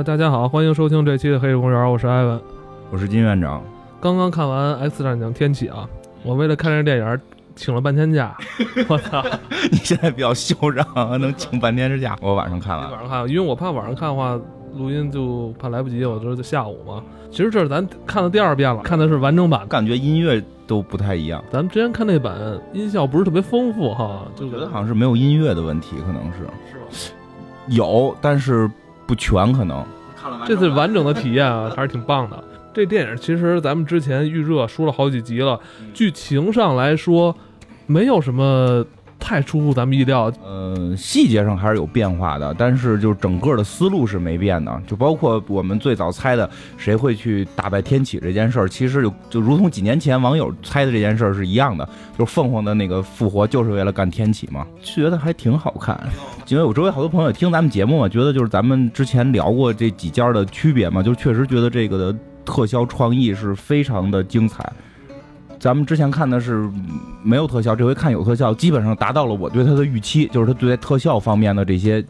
[0.00, 2.40] 啊，大家好，欢迎收听这期的《黑水公园》，我是艾文，
[2.90, 3.62] 我是金院长。
[4.00, 5.86] 刚刚看完《X 战警：天启》啊，
[6.22, 7.20] 我为了看这电影
[7.54, 8.34] 请了半天假。
[8.88, 9.22] 我操！
[9.70, 12.16] 你现在比较嚣张，能请半天之假。
[12.22, 14.40] 我晚上看完，晚上看，因为我怕晚上看的话，
[14.74, 17.02] 录音就怕来不及，我就下午嘛。
[17.30, 21.44] 其实这是咱看的第二遍了，看的是完整版，感觉音乐都不太一样。
[21.50, 26.38] 咱们之前看那版音效不是特别丰富哈，就觉得好像是没有音乐的问题，可能是
[26.88, 27.16] 是吧？
[27.66, 28.66] 有，但是。
[29.10, 29.84] 不全可能，
[30.46, 32.44] 这次完整的体验啊，还是挺棒的。
[32.72, 35.58] 这电影其实咱们之前预热说了好几集了，
[35.92, 37.34] 剧情上来说，
[37.86, 38.86] 没有什么。
[39.20, 56.00] 太出乎咱们意料，呃，细节上还是有变化的，但是就是整个的思路是没变的，就包括我们最早猜的谁会去打败天启这件事儿，其实就就如同几年前网友猜的这件事儿是一样的，就是凤凰的那个复活就是为了干天启嘛，觉得还挺好看，
[56.48, 64.72] 因为我周围好多朋友听咱们节目嘛，觉得就是咱们之前聊过这几家的区别嘛，就确实觉得这个的特效创意是非常的精彩。
[65.60, 66.66] 咱们之前看的是
[67.22, 72.02] 没有特效，这回看有特效，基本上达到了我对它的预期，就是它对待特效方面的这些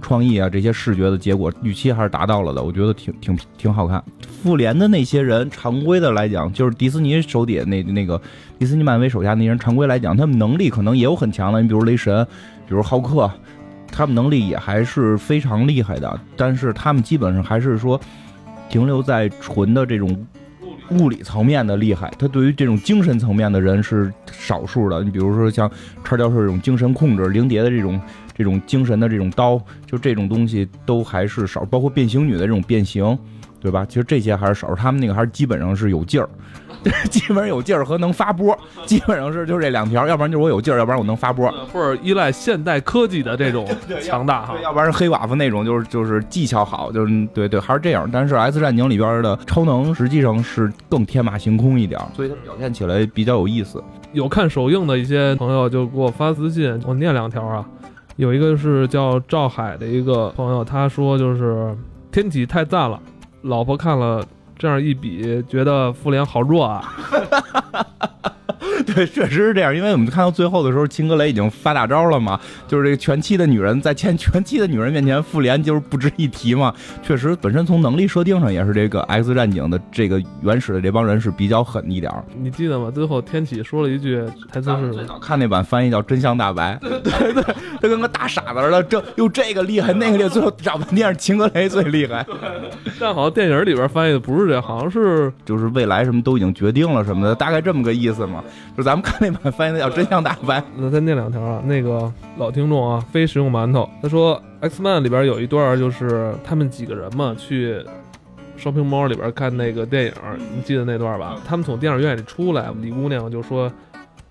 [0.00, 4.00] 创意啊，这些视觉的结果预期还是达到了的，我觉得挺挺挺好看。
[4.40, 8.20] 复联的那些人，常规的来讲，就是迪士尼手底下那那个
[8.56, 12.24] 迪士尼漫威手下那些人，常规来讲，他们能力可能也有很强的，你比如雷神，
[12.68, 13.28] 比如浩克，
[13.90, 18.00] 他们能力也还是非常厉害的，但是他们基本上还是说
[18.68, 20.24] 停留在纯的这种。
[20.98, 25.02] 物理层面的厉害，他对于这种精神层面的人是少数的。
[25.02, 25.70] 你比如说像
[26.04, 28.00] 叉教授这种精神控制，灵蝶的这种
[28.36, 31.64] 这种精神的这种刀，就这种东西都还是少。
[31.64, 33.18] 包括变形女的这种变形，
[33.60, 33.86] 对吧？
[33.88, 36.28] 其实这些还是少数，他们那个还是基本上是有劲儿。
[37.10, 38.56] 基本上有劲儿和能发波，
[38.86, 43.66] 基本上是就这两条，要不然就是我有劲儿，要不然我能发波，或者依赖现代科技的这种
[44.02, 48.08] 强大哈，要不然是黑寡妇那种，就是就是技巧好，就是对对，还是这样。
[48.12, 53.82] 但是 S 战警里边的超能实际上是更天马行空一点，所以它表现起来比较有意思。
[54.12, 57.64] 有看首映的一些朋友就给我发私信，我念两条啊，
[58.16, 61.74] 有一个是叫赵海的一个朋友，他说就是
[62.10, 63.00] 天启太赞了，
[63.42, 64.24] 老婆看了。
[64.62, 66.84] 这样一比，觉得复联好弱啊。
[68.86, 76.72] 对，确实是这样，因为我们看到最后的时候，秦格雷已经发大招了嘛，就是这个全妻的女人在前全 妻的女人面前，复联就是不值一提嘛。
[77.02, 82.90] 确实，本身从能力设定上也是这个 X 战警的这个原始的这帮人是比较狠一点你记得吗？
[82.92, 84.22] 最后天启说了一句
[84.52, 86.78] 台词是：看那版翻译叫“真相大白”。
[86.82, 92.24] 对对对，他跟个大傻子似的，这又这个厉害，那个厉害，最后找半天是秦格雷最厉害。
[92.98, 98.42] 但好像电影里边翻译的不是这，好像是就是未来什么都已经决定了什么的，大概这么个意思嘛。
[98.76, 101.62] 就咱们看那版翻译的叫“真相大白”，那再念两条啊。
[101.64, 107.76] 那个老听众啊，非食用馒头，他说《X Man》里边有一段，就是他们几个人嘛去
[108.58, 110.12] shopping mall 里边看那个电影，
[110.54, 111.36] 你记得那段吧？
[111.46, 113.72] 他们从电影院里出来，李姑娘就说。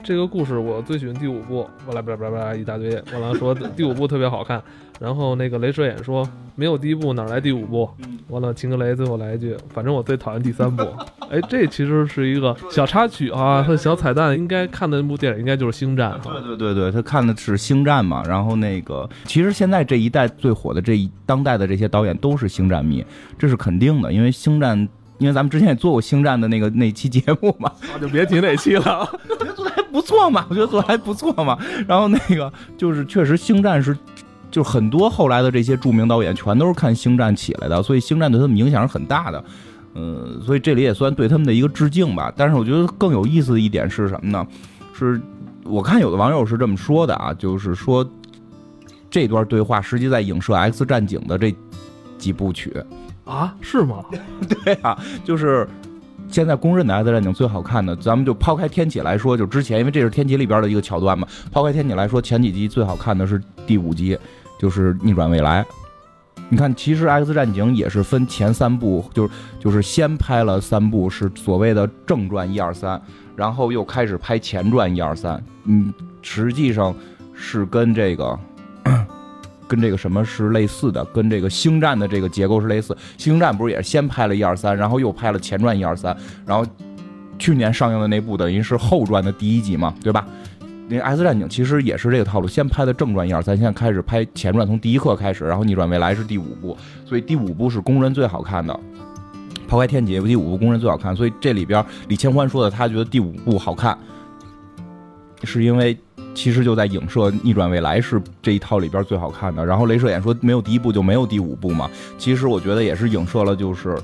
[0.04, 4.62] 这个故事我最喜欢第五部，巴拉巴拉巴拉一大堆，完了说第五部特别好看，
[5.00, 7.90] 然后那个雷射眼说没有第一部哪来第五部，
[8.28, 10.84] 完了秦格雷最后来一句，反正我最讨厌第三部。
[11.30, 16.20] 哎，这其实是一个小插曲啊，和小彩蛋，应该看的那部电影应该就是《星战》。
[16.24, 23.06] 对对对对，他看的是《星战》嘛，然后那个其实现在这一代最火的这一当代的这些导演都是《星战》迷，
[23.38, 24.78] 这是肯定的，因为《星战》。
[25.22, 27.72] 因为咱们之前也做过星战的那个那期节目嘛，
[28.02, 29.08] 就别提那期了。
[29.30, 31.56] 我觉得做的还不错嘛，我觉得做的还不错嘛。
[31.88, 33.96] 然后那个就是确实星战是，
[34.50, 39.44] 就很多后来的这些著名导演全都是看星战起来的，所以星战对他们影响是很大的。
[39.94, 42.34] 嗯，所以这里也算对他们的一个致敬吧。
[42.36, 44.44] 但是我觉得更有意思的一点是什么呢？
[44.98, 45.22] 是
[45.64, 48.04] 我看有的网友是这么说的啊，就是说
[49.12, 51.56] 这段对话实际在影射《X 战警》的这
[52.18, 52.76] 几部曲。
[53.26, 54.04] 啊，是吗？
[54.64, 55.68] 对啊，就是
[56.28, 61.28] 现在公认的《X 战警》最好看的，咱们就抛开天启来说，就之前，因为这是天启里边的一个桥段嘛。
[61.52, 64.18] 抛开天启来说，前几集最好看的是第五集，
[64.60, 65.66] 就是逆转未来。
[66.50, 73.02] 你看，其实《X 战警》也是分前三部，就是就是先拍了三部是所谓的正传一二三，
[73.36, 75.42] 然后又开始拍前传一二三。
[75.66, 76.94] 嗯，实际上
[77.34, 78.40] 是跟这个。
[79.72, 81.02] 跟这个什么是类似的？
[81.06, 82.96] 跟这个星战的这个结构是类似。
[83.18, 86.14] 星战不是也是先拍了一二三，然后又拍了前传一二三，
[86.46, 86.70] 然后
[87.40, 90.28] 去年上映的那部等于是后传的第一集嘛，对吧？
[90.90, 96.76] 那 X 战警其实也是这个套路，先拍的正传一二三，现在开始拍前传，从第一课开始，然后逆转未来是第五部，
[97.06, 98.78] 所以第五部是公认最好看的。
[99.70, 103.98] 抛开天劫，第五部公认最好看，所以这里边李千欢说的，他觉得第五部好看，
[105.46, 105.98] 是因为。
[106.34, 109.66] 其实就在影射《逆转未来》是这一套里边最好看的。
[109.66, 113.90] 然后镭射眼说没有第一部就没有第五部嘛，其实我觉得也是影射了，就是《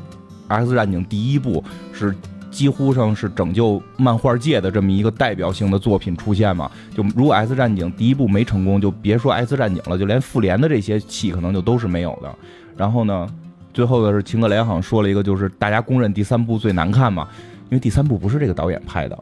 [0.47, 2.15] X 战警》第一部是
[2.51, 6.69] 几乎上是拯救漫画界的这么一个代表性的作品出现嘛。
[6.95, 12.33] 就如果《X 战警》第一部没成功，就别说《X 战警》了，就连复联的这些戏可能就都是没有的。
[12.75, 13.27] 然后呢，
[13.73, 17.27] 最后的是秦格雷好像说了一个，就是大家公认第三部最难看嘛，
[17.69, 19.17] 因为第三部不是这个导演拍的。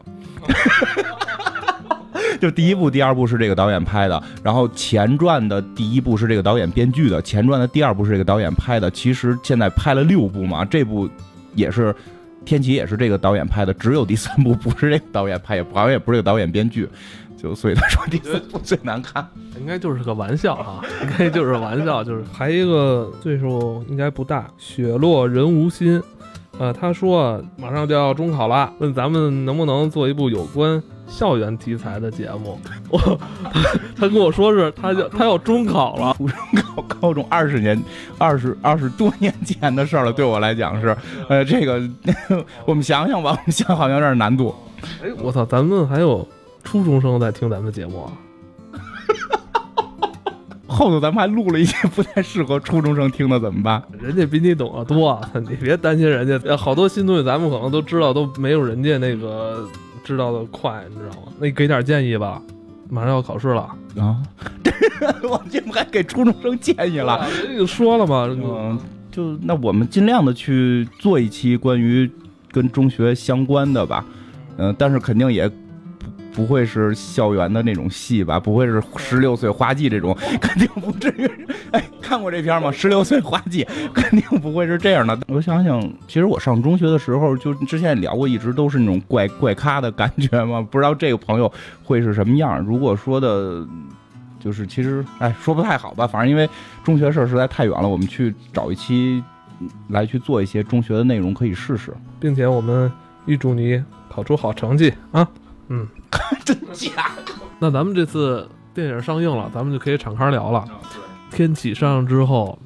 [2.40, 8.90] 就第一部、第二部是这个导演拍的，然后前传的第一部是这个导演编剧的，前传的第二部是这个导演拍的。
[8.90, 11.08] 其实现在拍了六部嘛，这部
[11.54, 11.94] 也是
[12.44, 16.88] 天启也是这个导演拍的，只有第三部不是这个导演拍，也好像也不是这个导演编剧，
[17.36, 19.26] 就所以他说第三部最难看，
[19.58, 26.00] 应该就是个玩笑哈，应该就是玩笑，就是还一个岁数应该不大，雪落人无心，
[26.58, 30.82] 呃，他说马上就要中考了，问咱们能不能做一部有关。
[31.08, 32.58] 校园题材的节目，
[32.90, 32.98] 我
[33.94, 37.80] 他跟我说是他要他要中考了， 初中考高中二十年
[38.18, 40.96] 二十二十多年前的事儿了，对我来讲是，
[41.28, 41.80] 呃，这个
[42.66, 44.52] 我们想想吧，我们想好像有点难度。
[45.00, 46.26] 哎，我操，咱们还有
[46.64, 48.10] 初中生在听咱们节目啊！
[50.66, 53.82] 后头咱们还录了一些不太适合初中生听的，怎么办？
[54.00, 59.68] 人家比你懂得多， 你别担心人家，好多新东西咱们可能都知道，都没有人家那个。
[60.04, 61.32] 知道的快，你知道吗？
[61.40, 62.40] 那你给点建议吧，
[62.88, 63.62] 马上要考试了
[63.98, 64.22] 啊！
[65.28, 68.78] 我这不还给初中生建议了，人就说了嘛，嗯，
[69.10, 72.08] 就那我们尽量的去做一期关于
[72.52, 74.06] 跟中学相关的吧，
[74.58, 75.50] 嗯，但是肯定也。
[76.36, 78.38] 不会是校园的那种戏吧？
[78.38, 81.26] 不会是十六岁花季这种，肯定不至于。
[81.70, 82.70] 哎，看过这片吗？
[82.70, 85.18] 十六岁花季肯定不会是这样的。
[85.28, 90.60] 我想想，其实我上中学的时候，就之前也聊过，一直都是那种怪怪咖的感觉嘛。
[90.70, 91.50] 不知道这个朋友
[91.82, 92.60] 会是什么样。
[92.60, 93.66] 如果说的，
[94.38, 96.06] 就是其实哎，说不太好吧。
[96.06, 96.46] 反正因为
[96.84, 99.24] 中学事儿实在太远了，我们去找一期
[99.88, 101.94] 来去做一些中学的内容，可以试试。
[102.20, 102.92] 并且我们
[103.24, 105.26] 预祝你考出好成绩啊！
[105.68, 105.86] 嗯，
[106.44, 107.10] 真假？
[107.58, 110.64] 那咱们这次电影上映了，咱们就可以敞开聊了。
[111.30, 112.58] 天启上映之后，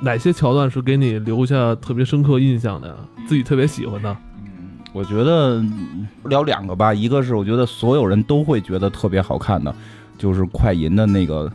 [0.00, 2.96] 哪些桥段是给你留下特别深刻印象的？
[3.26, 4.16] 自己特别喜欢的？
[4.38, 5.62] 嗯，我觉得
[6.24, 6.94] 聊两个吧。
[6.94, 9.74] 一个是我觉得所有人都会觉得特别好看的，
[10.16, 11.50] 就是快银的那个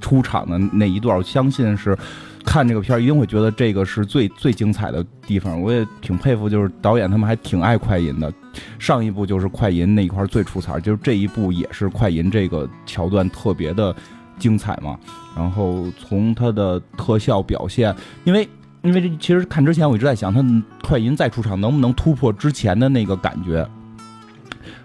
[0.00, 1.96] 出场的那一段，我相信是。
[2.44, 5.60] 看这个片儿一定会觉得这个是最最精彩的地方。
[5.60, 8.32] 我也挺佩服，就是导演他们还挺爱快银的。
[8.78, 13.94] 上一部就是快银那一块最出彩，就是这一部也是快银这个桥段特别的
[14.38, 14.98] 精彩嘛。
[15.36, 17.94] 然后从它的特效表现，
[18.24, 18.48] 因为
[18.82, 20.42] 因为这其实看之前我一直在想，他
[20.82, 23.68] 快银再出场能不能突破之前的那个感觉？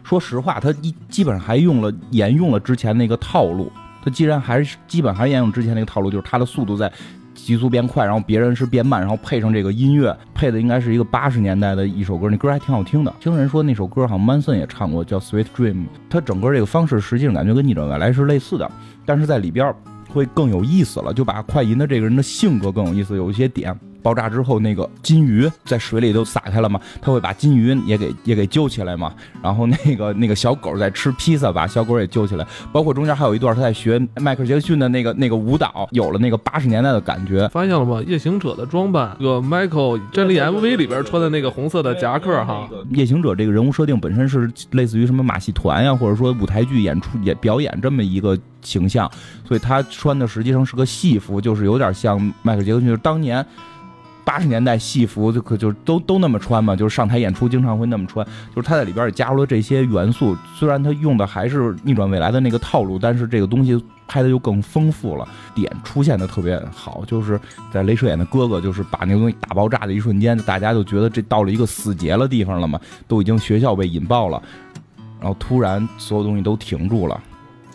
[0.03, 3.71] 说实话，他一基本上还用了沿用了之前那个套路。
[4.03, 6.91] 他既然还是基本还沿用之前那个套路，就是他的速度在。
[7.45, 13.13] 急速变快，然后别人是变慢，然后配上这个音乐，配的应该是一个八十年代的一首歌，那歌还挺好听的。
[13.19, 15.73] 听人说那首歌好像 Manson 也唱过，叫《Sweet Dream》。
[16.09, 18.71] 它整个这个方式实际上感觉跟逆转未来是类似的，
[19.05, 19.73] 但是在里边
[20.09, 23.77] 会更有意思了，就把快银的这个人的性格更有意思，有一些点。
[24.03, 29.13] 爆炸之后，那个金鱼在水里都撒开了嘛，他会把金鱼也给也给救起来嘛。
[29.41, 32.45] 然后那个那个小狗在吃披萨，把小狗也救起来。
[32.71, 37.47] 包括中间还有一段他在学迈克尔杰克逊的那个那个舞蹈，有了那个 八十年代的感觉。
[37.47, 38.03] 发现了吗？
[38.05, 42.69] 夜行者的装扮，这个 Michael 真理 MV 里边穿的那个红色的夹克哈。
[42.91, 49.09] 夜行者这个人物设定本身是类似于什么马戏团呀，或者说舞台剧演出演表演这么一个形象，
[49.47, 53.45] 所以他穿的实际上是个戏服，就是有点像迈克尔杰克逊，就是当年。
[54.25, 58.25] 八十年代戏服就可就都都那么穿嘛，就是上台演出经常会那么穿。
[58.55, 67.03] 就是他在里边也加入了这些元素，虽然他用的还是逆转未来的那个套路，但是这个东西拍的就更丰富了，点出现的特别好。
[67.05, 67.39] 就是
[67.71, 74.41] 在镭射眼的哥哥就是把那个东西打爆炸的一瞬间，大家就觉得这到了一个死结了地方了嘛，都已经学校被引爆了，
[75.19, 77.21] 然后突然所有东西都停住了，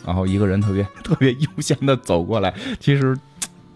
[0.06, 3.16] 然后一个人特别 特别悠闲的走过来，其实。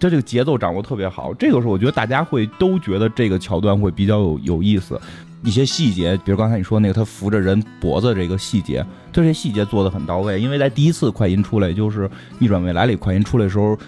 [0.03, 5.01] 他这个节奏掌握特别好，这个时候我觉得大家会都觉得这个桥段会比较有有意思，
[5.45, 10.41] 一些细节，比如刚才你说那个他扶着人脖子这个细节，这些细节做的很到位。
[10.41, 13.79] 因为在第一次快银出来，就是逆转未来里快银出来的时候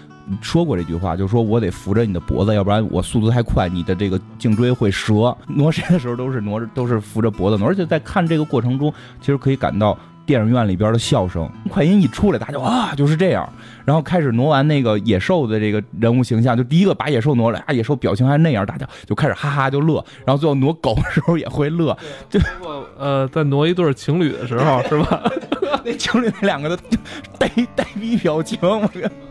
[0.41, 5.35] 说过这句话，就是说我得扶着你的脖子，要不然我速度太快，你的这个颈椎会折。
[5.47, 9.97] 挪谁的时候都是挪着，都是扶着脖子挪，而且在看这个过程中，其实可以感到。
[10.25, 13.47] 电影院里边的笑声，快音一出来，大家就啊，就是这样。
[13.85, 20.03] 然后开始挪完那个野兽的这个人物形象，就第一个把野兽挪了，啊，野兽表情还那样，大家就开始哈哈就乐。
[20.25, 21.95] 然后最后挪狗的时候也会乐，
[22.29, 22.39] 就
[22.97, 25.21] 呃，在挪一对情侣的时候是吧？
[25.85, 26.77] 那情侣那两个的
[27.37, 28.57] 呆呆逼表情，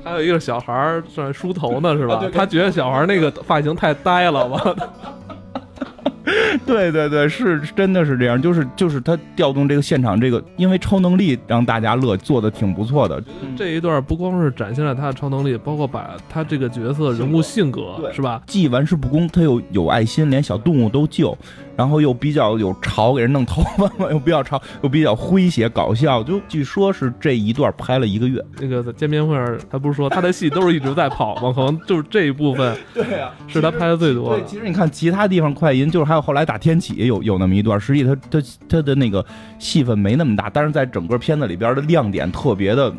[0.04, 4.74] 还有一个小孩在梳头呢，是吧他觉得小孩那个发型太呆了吧？
[6.66, 13.22] 对对对，是真的是这样，就是就是他调动这个现场这个，因为超能力让大家乐，做的挺不错的。
[13.56, 18.40] 这一段不光是展现了他的超能力，包括把他这个角色人物性格对是吧？
[18.46, 21.36] 既玩世不恭，他又有爱心，连小动物都救，
[21.76, 26.22] 然后又比较有潮，给人弄头发嘛，又比较潮，又比较诙谐搞笑。
[26.22, 28.42] 就据说是这一段拍了一个月。
[28.60, 31.52] 那个在见面会上，他不是说他的戏都是一直在跑吗？
[31.54, 34.46] 可能就是这一部分 对呀、是他拍的最多对，的。
[34.46, 39.24] 其实你看其他地方快银，就是还有后来打天启有有那么一段，实际他他他的那个
[39.58, 42.92] 戏份没那么大，但是在整个片子里边的亮点特别的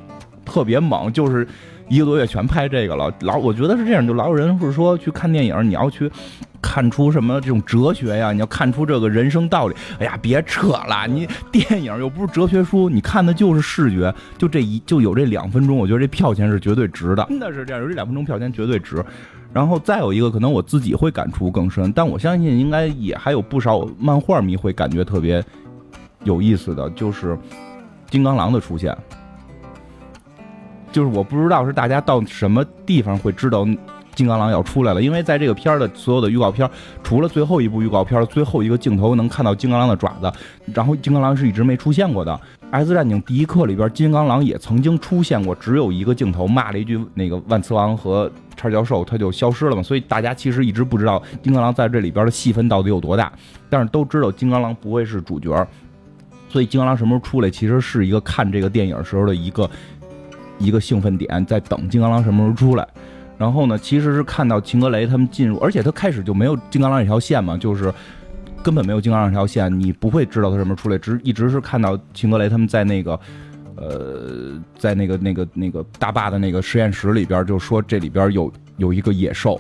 [0.46, 1.48] 特别猛，就是
[1.88, 3.14] 一个多月全拍这个了。
[3.22, 6.12] 老我觉得是这样，就老有人是说去看电影，你要去。
[6.62, 8.32] 看出什么这种哲学呀？
[8.32, 9.76] 你要看出这个人生道理。
[10.00, 19.06] 哎呀，别扯了，你电影又不是哲学书，你看的就是视觉，就这一就有这两分钟，我觉得这票钱是绝对值的，真的是这样，有这两分钟票钱绝对值。
[19.54, 25.44] 然后再有一个，可能我自己会感触更深，但我相信应该也还有不少漫画迷会感觉特别
[26.24, 27.38] 有意思的，就是
[28.10, 28.98] 金刚狼的出现。
[30.96, 33.68] 就是我不知道是大家到什么地方会知道
[34.16, 36.72] 金刚狼要出来了，因为在这个片儿的所有的预告片儿，
[37.04, 40.32] 除了最后一部预告片儿最后一个镜头能看到金刚狼的爪子，
[40.74, 42.32] 然后金刚狼是一直没出现过的。
[42.72, 49.84] 《X 战警：第一课》里边，金刚狼也曾经出现过，只有一个镜头骂了一句那个万磁王和叉教授，他就消失了嘛。
[49.84, 53.30] 所以大家其实一直不知道金刚狼在这里边的戏份到底有多大，
[53.70, 55.68] 但是都知道金刚狼不会是主角，
[56.48, 59.70] 所以金刚狼什么时候出来，其实是一个看这个电影时候的一个
[60.58, 62.88] 一个兴奋点，在等金刚狼什么时候出来。
[63.38, 67.94] 然后呢，其实是看到秦格雷他们进入，而且他开始就没有金刚狼这条线嘛，就是
[68.64, 73.20] 根本没有金刚狼这条线，你不会知道他什么时候出来，只一直是看到秦格雷他们在那个。
[73.78, 79.60] 呃，在那个那个那个大坝的那个实验室里边，就说这里边有有一个野兽，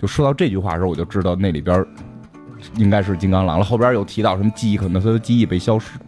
[0.00, 1.84] 就说到这句话的时候，我就知道那里边
[2.76, 3.64] 应该是金刚狼了。
[3.64, 5.98] 后边有提到什么记忆，可能他的记忆被消失、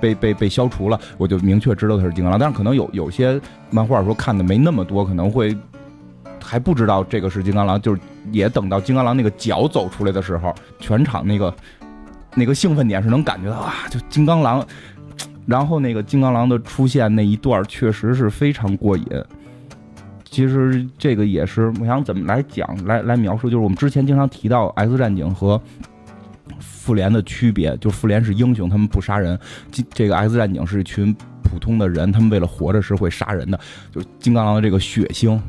[0.00, 2.38] 被被被消除了，我就明确知道他是金刚狼。
[2.38, 5.56] 但是可能有有些漫画说看的没那么多，可能会
[6.42, 11.54] 还不知道这个是金刚狼，就是也等到金刚狼那个脚走出来的时候，全场那个
[12.34, 14.66] 那个兴奋点是能感觉到啊，就金刚狼。
[15.46, 19.06] 然后那个金刚狼的出现那一段确实是非常过瘾。
[20.24, 25.60] 其实这个也是我想怎么来讲来来描述，就是我们之前经常提到 X 战警和
[26.84, 29.34] 复联的区别，就是复联是英雄，他们不杀人；
[29.70, 33.58] 金这个 X 战警是一群普通的人，他们为了活着是会杀人的。
[33.90, 35.40] 就金刚狼的这个血腥，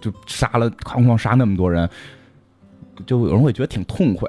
[0.00, 1.86] 就杀了哐哐杀那么多人，
[3.04, 4.26] 就有人会觉得挺痛快。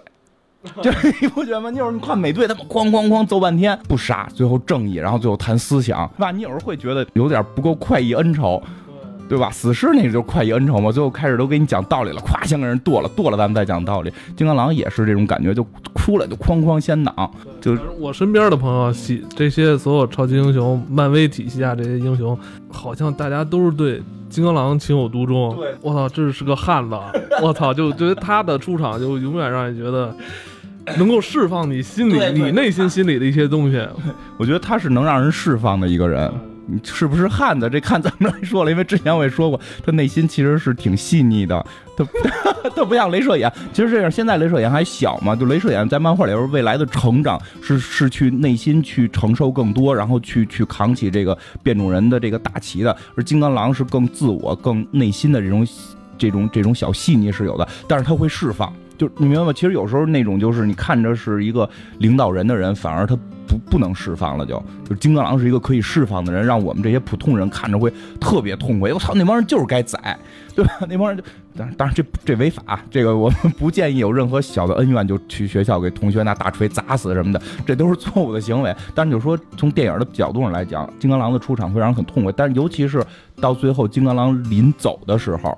[0.83, 1.71] 就是你不觉得吗？
[1.71, 6.31] 就是你看美队他们哐哐哐揍半天不杀，最后正义，然后最后谈思想，是吧？
[6.31, 8.61] 你有时候会觉得有点不够快意恩仇，
[9.29, 9.51] 对吧？
[9.51, 14.11] 死尸那个就是快意恩仇嘛，最后开始都给你讲道理了，咵先给人剁了，剁了咱们再讲道理。
[14.35, 17.31] 金刚狼也是这种感觉，就哭了就哐哐先挡，
[17.61, 22.37] 就是我身边的朋友喜这些所有超级英雄、漫威体系下这些英雄，
[22.71, 25.55] 好像大家都是对金刚狼情有独钟。
[25.55, 26.95] 对我操，这是个汉子！
[27.43, 30.11] 我操，就觉得他的出场就永远让你觉得
[30.97, 33.87] 能够释放你心里、你内心心里的一些东西。
[34.37, 36.31] 我觉得他是能让人释放的一个人。
[36.71, 37.69] 你是不是汉子？
[37.69, 41.65] 这看咱们来说了，因为之前我也说过，他内心其实是挺细腻的。
[41.97, 42.05] 他
[42.75, 52.95] 他不像镭射眼，其实这样，现在镭射眼还小嘛，就镭射眼在漫画里边未来的成长是是去内心去承受更多，然后去去扛起这个变种人的这个大旗的。
[53.15, 55.67] 而金刚狼是更自我、更内心的这种
[56.17, 58.71] 这种这种小细腻是有的，但是他会释放。
[58.97, 59.53] 就你明白吗？
[59.53, 63.17] 其实有时候那种就是你看着是一个领导人的人，反而他
[63.49, 67.91] 不不能释放了就，就金刚狼是一个可以释放的人，让我们这些普通人看着会
[68.21, 68.93] 特别痛快。
[68.93, 70.17] 我操，那帮人就是该宰，
[70.55, 70.71] 对吧？
[70.87, 71.23] 那帮人就，
[71.57, 78.75] 当然当然这这违法，这个我们不建议有任何小的恩怨就去学校给同学拿大锤砸死什么的，这都是错误的行为。
[78.93, 83.03] 但是就说从电影的角度上来讲，金刚狼的出场会让人很痛快，但是尤其是
[83.41, 85.57] 到最后金刚狼临走的时候。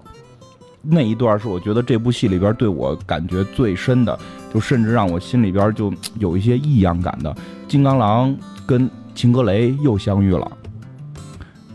[0.83, 4.17] 那一段是我觉得这部戏里边对我感觉最深的，
[4.53, 7.35] 就甚至让我心里边就有一些异样感的。
[7.67, 8.35] 金刚狼
[8.65, 10.51] 跟秦格雷又相遇了，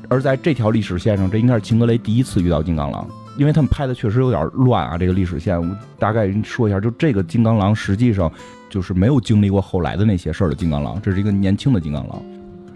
[0.09, 3.09] 而在这条历史线上，这应该是秦格雷第一次遇到金刚狼，
[3.39, 4.99] 因为他们拍的确实有点乱啊。
[4.99, 8.31] 这个历史线，我大概说一下，就这个金刚狼实际上
[8.69, 12.21] 就是没有经历过后来的那些事儿的金刚狼，这是一个年轻的金刚狼。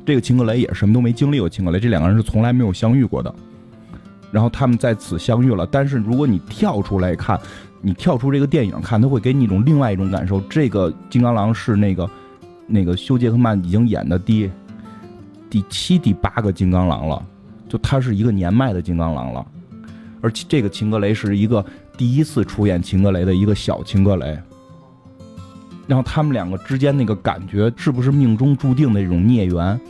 [0.07, 3.35] 这个秦格雷也什么都没经历过，秦格雷这两个人是从来没有相遇过的。
[4.31, 5.67] 然后他们在此相遇了。
[5.71, 7.39] 但是如果你跳出来看，
[7.81, 10.41] 你跳出这个电影看，它会给你一种另外一种感受。
[10.43, 12.11] 这个金刚狼是那个
[12.67, 14.51] 那个休·杰克曼已经演的第
[15.49, 17.25] 第七、第八个金刚狼了，
[17.69, 19.47] 就他是一个年迈的金刚狼了，
[20.21, 21.65] 而且这个秦格雷是一个
[21.97, 24.39] 第一次出演秦格雷的一个小秦格雷。
[25.87, 29.81] 然后他们两个之间那个感觉，是不是命中注定的这种孽缘？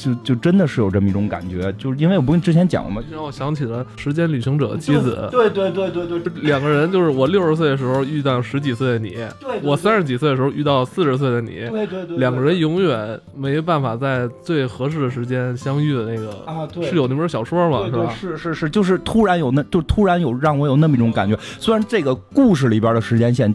[0.00, 3.02] 就就真的是有这么一种感觉，就是因为我不跟之前讲了吗？
[3.12, 17.84] 让我想起了《时间旅行者》的妻子，对对对对对，两个人就是我六十岁的时候遇到十几岁的你，对我三十几岁的时候遇到四十岁的你，对对对，两个人永远没办法在最合适的时间相遇的那个啊，对，是有那本小说吗？
[17.84, 18.14] 是吧？
[18.18, 21.38] 是是是，就是突然有那，就突然有让我有那么一种感觉。
[21.58, 23.54] 虽然这个故事里边的时间线，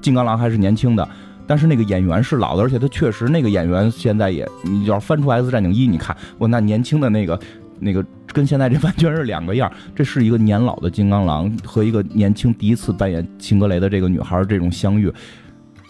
[0.00, 1.08] 金刚狼还是年轻的。
[1.46, 7.38] 但是那个演员是老的，而且他确实那个演员现在也，你要翻出《X 战警一》，你看我那年轻的那个
[7.78, 9.70] 那个跟现在这完全是两个样。
[9.94, 15.12] 这是一个年老的金刚狼和一个年轻第一次扮演秦格雷的这个女孩这种相遇，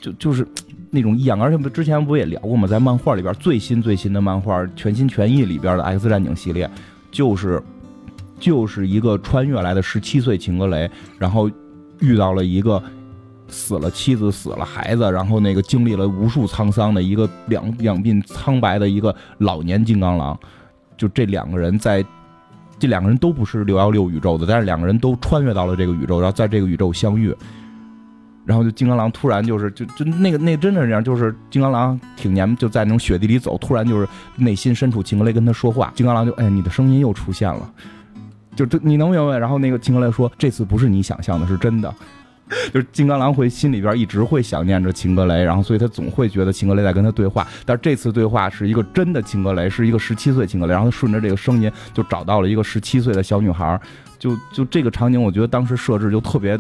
[0.02, 0.46] 就就是
[0.90, 1.40] 那种异样。
[1.40, 2.68] 而且之前不也聊过吗？
[2.68, 6.70] 在漫画里边最新最新的漫画《全心全意》里边的《X 战警》系列，
[7.10, 7.62] 就是
[8.38, 11.50] 就是一个穿越来的十七岁秦格雷，然后
[12.00, 12.82] 遇到了一个。
[13.48, 20.38] 死了妻子，死了孩子，然后那个经历了无数沧桑的一个两两鬓苍白的一个老年金刚狼，
[20.96, 22.04] 就这两个人在，
[22.78, 27.34] 这两个人都不是六幺六宇宙的，但是两个人都穿越到了这个宇宙，然后在这个宇宙相遇，
[28.44, 37.72] 然后就金刚狼突然就是就就那个那真的是这样，就是金刚狼挺年就在那种雪地里走，突然就是内心深处秦格雷跟他说话，金刚狼就哎你的声音又出现了，
[38.54, 39.38] 就这你能明白？
[39.38, 41.94] 然后那个秦格雷说这次不是你想象的，是真的。
[42.72, 47.46] 就是金刚狼会心里边一直会想念着秦格雷，然后所以他总会觉得秦格雷在跟他对话。
[47.64, 53.80] 但是这次对话是一个真的秦格雷，是一个十七岁秦格雷，然后他顺着这个声音就找到了一个十七岁的小女孩。
[54.18, 56.58] 就就这个场景，我觉得当时设置就特别，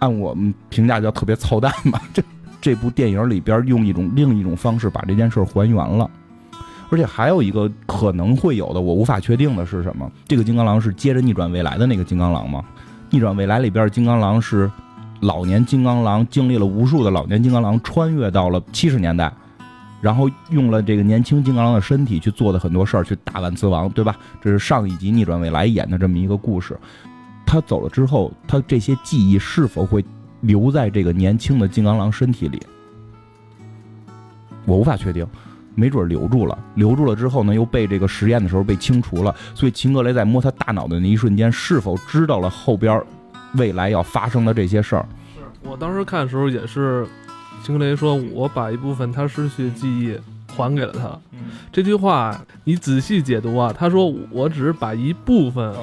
[0.00, 2.02] 按我们评价叫特别操蛋吧。
[2.12, 2.22] 这
[2.60, 6.10] 这部电影里边用一种另一种方式把这件事还原了，
[6.90, 10.10] 而且还有一个可能会有的，我无法确定的是什么？
[10.26, 12.62] 这个金刚狼是接着逆转未来的那个金刚狼吗？
[13.08, 14.68] 逆转未来里边金刚狼是。
[15.20, 19.30] 老年金刚狼经历了无数的老年金刚狼，穿越到了七十年代，
[20.00, 24.16] 然后用了这个年轻金刚狼的身体去做的很多事儿，去打万磁王，对吧？
[24.40, 26.78] 这是上一集逆转未来演的这么一个故事。
[27.44, 30.04] 他走了之后，他这些记忆是否会
[30.40, 32.58] 留在这个年轻的金刚狼身体里？
[34.64, 35.26] 我无法确定，
[35.74, 36.56] 没准留住了。
[36.76, 39.34] 留住了之后呢，又被这个实验的时候被清除了。
[39.54, 43.02] 所以秦格雷在摸他大脑的那一瞬间，是否知道了后边？
[43.54, 47.06] 未来要发生的这些事儿，是我当时看的时候也是，
[47.64, 50.16] 青格雷说：“我把一部分他失去的记忆
[50.54, 51.18] 还给了他。”
[51.72, 55.74] 这句话你仔细解读啊，他说：“我只是把一部分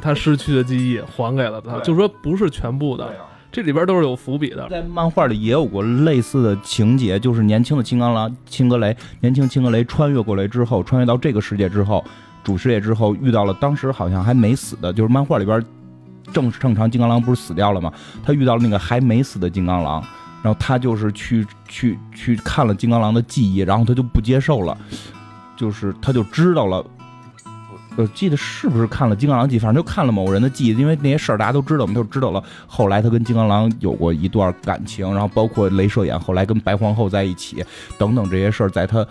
[0.00, 3.10] 他失去的记忆还给了他，就说不是全部的。”
[3.50, 4.68] 这里边都是有伏笔的。
[4.68, 12.04] 在漫画里也有过类似的情节，就是年轻的青钢狼青格雷，年轻青格雷穿越过来之后，穿越到这个世界之后，
[12.44, 15.64] 主世界之后，遇到了当时好像还没死的，就是漫画里边。
[16.32, 17.92] 正正常金刚狼不是死掉了吗？
[18.24, 20.02] 他遇到了那个还没死的金刚狼，
[20.42, 24.76] 然后他就是去去去看了金刚狼的记忆，然后他就不接受了，
[25.56, 26.84] 就是他就知道了，
[27.96, 32.42] 我记得是不是看了金刚狼记，反正就看了某人的记忆，因为那些事儿大家都知道我们，就知道了。
[32.66, 37.64] 后来他跟金刚狼有过一段感情，然后包括镭射眼后来跟白皇后在一起
[37.98, 39.04] 等等这些事儿，在他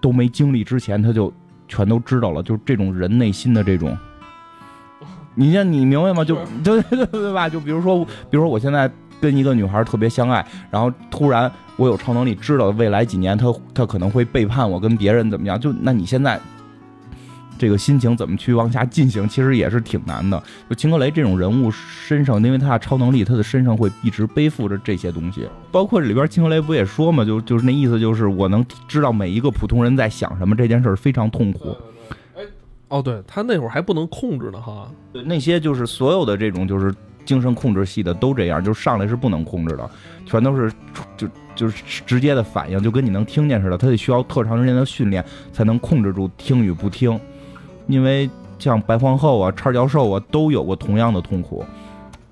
[0.00, 1.32] 都没经历之前，他就
[1.66, 2.42] 全都知道了。
[2.42, 3.96] 就是这种人内心的这种。
[5.38, 6.24] 你像你明白吗？
[6.24, 7.48] 就对对 对吧？
[7.48, 15.58] 就比如说，比如说我现在跟一个女孩特别相爱，然后突然我有超能力，知道未来几年她她可能会背叛我，跟别人怎么样？
[15.58, 16.40] 就那你现在
[17.56, 19.28] 这个心情怎么去往下进行？
[19.28, 20.42] 其实也是挺难的。
[20.68, 25.48] 就秦格雷这种人物身上，因为他的超能力，他的身上会一直背负着这些东西。
[25.70, 27.24] 包括里边秦格雷不也说嘛？
[27.24, 31.76] 就就是那意思，就是我能知道每一个普通人在想什么，这件事非常痛苦。
[32.88, 34.90] 哦，对他那会儿还不能控制呢，哈。
[35.12, 39.90] 对，那些就是所有的这种就是精神控制系的都这样，就上来是不能控制的，
[40.24, 40.72] 全都是
[41.16, 43.76] 就就是直接的反应，就跟你能听见似的。
[43.76, 47.18] 他得需要特长时间的训练才能控制住听与不听。
[47.86, 51.64] 因为像白皇后啊、叉教授啊都有过同样的痛苦，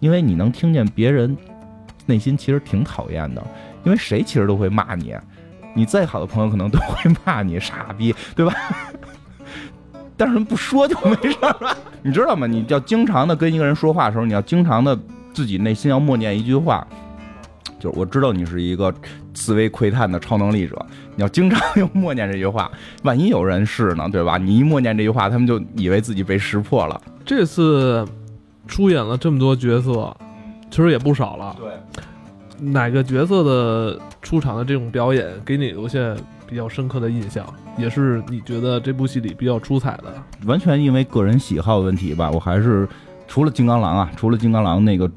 [0.00, 1.36] 因为你能听见别人
[2.06, 3.42] 内心其实挺讨厌的，
[3.84, 5.14] 因为谁其实都会骂你，
[5.74, 8.54] 你再好的朋友可能都会骂你傻逼，对吧？
[10.16, 12.46] 但是不说就没事了，你知道吗？
[12.46, 14.98] 你要经常的跟一个人说话的时候，你要经常的
[15.34, 16.86] 自己内心要默念一句话，
[17.78, 18.92] 就是我知道你是一个
[19.34, 20.74] 思维窥探的超能力者，
[21.14, 22.70] 你要经常用 默念这句话。
[23.02, 24.38] 万一有人是呢，对吧？
[24.38, 26.98] 你一默念这句话，他们就以为自己被识破了。
[27.24, 28.06] 这次
[28.66, 30.16] 出演了这么多角色，
[30.70, 31.54] 其实也不少了。
[31.58, 35.98] 对，哪个角色的出场的这种表演给你留下
[36.48, 40.14] 比较深刻的印象，也是你觉得这部戏里比较出彩的？
[40.46, 42.88] 完全因为个人喜好的问题吧，我还是
[43.26, 45.10] 除了金刚狼啊，除了金刚狼那个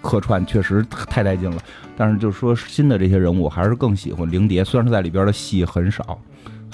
[0.00, 1.62] 客串确实太带劲了，
[1.96, 6.18] 但是就是说新的这些人物，我还是更喜欢灵蝶，虽然是在里边的戏很少。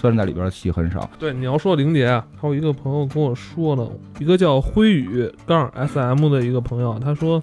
[0.01, 7.41] 虽然在里边的戏很少，对你要说灵蝶啊，还有一个朋友跟我说了，一个叫辉宇杠 S M 的一个朋友，他说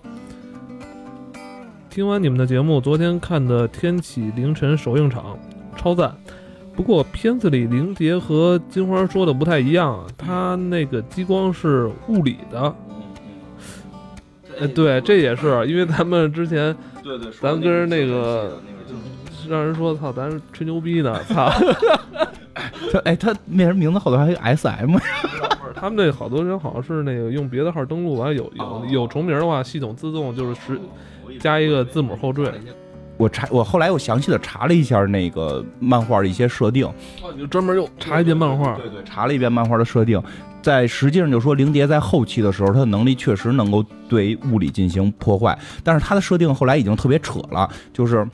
[1.89, 5.39] 听完你们的节目，昨天看的天启凌晨首映场，
[5.79, 6.13] 超赞。
[6.75, 12.75] 不过片子里灵杰和金花说的不太一样，他那个激光是物理的。
[14.59, 18.61] 哎，对，这也是因为咱们之前，对对，咱跟那个
[19.47, 21.49] 让人说操，咱吹牛逼呢，操。
[22.91, 25.01] 他哎，他那人名字后头还有 S M 呀？
[25.75, 30.79] 他们那好多人好像是那个用别的号登录完有有有重名的话，系统自动就是是
[31.39, 32.51] 加一个字母后缀。
[33.19, 36.87] 我查我后来又详细的查了一下那个漫画的一些设定，
[37.21, 40.19] 哦，就专门又查一遍漫画，对对，查了一遍漫画的设定，
[40.61, 48.25] 在实际上就说灵蝶在后期的时候，他的能力确实能够对物理进行破坏，但是他的设定后来已经特别扯了，就是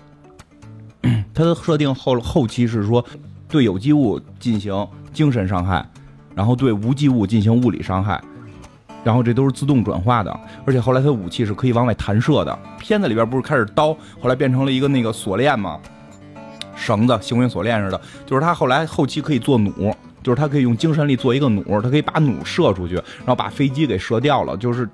[1.34, 3.04] 他的设定后后期是说。
[3.48, 5.88] 对有机物进行精神伤害，
[6.34, 8.19] 然后对无机物进行物理伤害，
[9.06, 12.60] 然后这都是自动转化的，而且后来他武器是可以往外弹射的。
[12.78, 15.80] 片子里边不是开始刀，后来变成了一个那个锁链吗？
[16.76, 18.02] 绳子，行为锁链似的。
[18.26, 24.58] 就是他后来后期可以做弩，就是他可以用精神力做一个弩，他可以把弩射出去，然后把飞机给射掉了。
[24.58, 24.89] 就是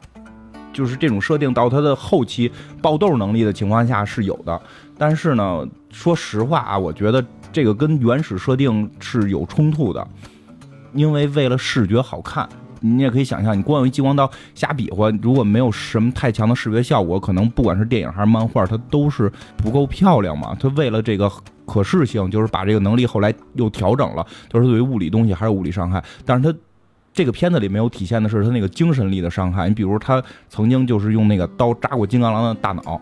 [0.74, 4.62] 就是这种设定到他的后期爆豆能力的情况下是有的，
[4.98, 7.24] 但是呢，说实话啊，我觉得。
[7.54, 10.08] 这个跟原始设定是有冲突的，
[10.94, 12.48] 因为为了视觉好看，
[12.82, 20.56] 你也可以想象，你光用激光刀瞎比划，如果没有什么太强的视觉效果，可能不管是电影还是漫画，它都是不够漂亮嘛。
[20.60, 21.32] 它为了这个
[21.66, 26.04] 可视性，就是把这个能力后来又调整了，就是对于物理东西还是物理伤害。
[26.26, 26.60] 但是它
[27.14, 29.68] 这个片子里没有体现的是他那个精神力的伤害。
[29.68, 33.00] 你比如他曾经就是用那个刀扎过金刚狼的大脑。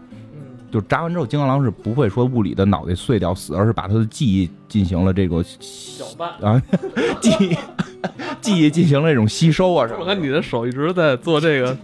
[0.72, 6.62] 就扎完之后，金刚狼是不会说物理的脑袋碎掉死，而是把他的记忆进行了这个搅拌啊，
[7.20, 7.58] 记忆
[8.42, 10.00] 记忆进行了这种吸收啊什么。
[10.02, 11.76] 我看你的手一直在做这个，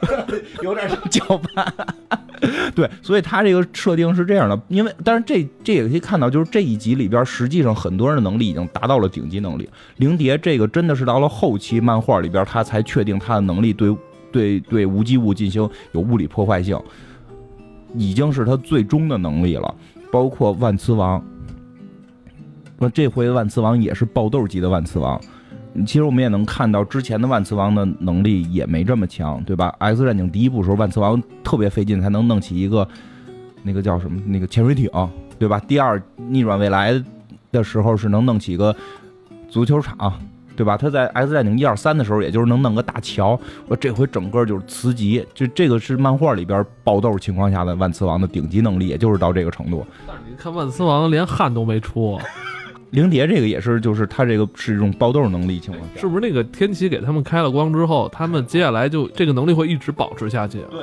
[0.62, 1.74] 有点搅拌。
[2.74, 9.68] 对，所以他这个设定是这样的，因为但是这这也可以看到，就是这一集里边，实际上很多人的能力已经达到了顶级能力。
[9.96, 13.96] 灵蝶这个真的是到了后期漫画里边，他才确定他的能力对
[14.30, 16.78] 对对无机物进行有物理破坏性。
[17.96, 19.74] 已经是他最终的能力了，
[20.10, 21.22] 包括万磁王。
[22.78, 25.20] 那这回万磁王也是爆豆级的万磁王。
[25.86, 32.88] 其实我们也能看到，之前的万磁王的能力也没这么强，对吧？X 战警第一部时候，万磁王特别费劲才能弄起一个
[33.62, 34.90] 那个叫什么那个潜水艇，
[35.38, 35.60] 对吧？
[35.68, 37.02] 第二逆转未来
[37.52, 38.74] 的时候是能弄起一个
[39.50, 40.12] 足球场。
[40.56, 40.76] 对吧？
[40.76, 43.38] 他在《X 战警》一二三的时候，也就是能弄个大桥。
[43.68, 49.86] 我这回整个就是磁极，就这个是漫画里边爆豆情况下的万磁王的顶级能力，也就是到这个程度。
[50.06, 52.18] 但是你看万磁王连汗都没出，
[52.90, 60.60] 灵蝶这个也是，就是他这个是一种爆豆能力情况下，是不是那个天启给他们开了光之后，他们接下来就这个能力会一直保持下去？
[60.70, 60.80] 对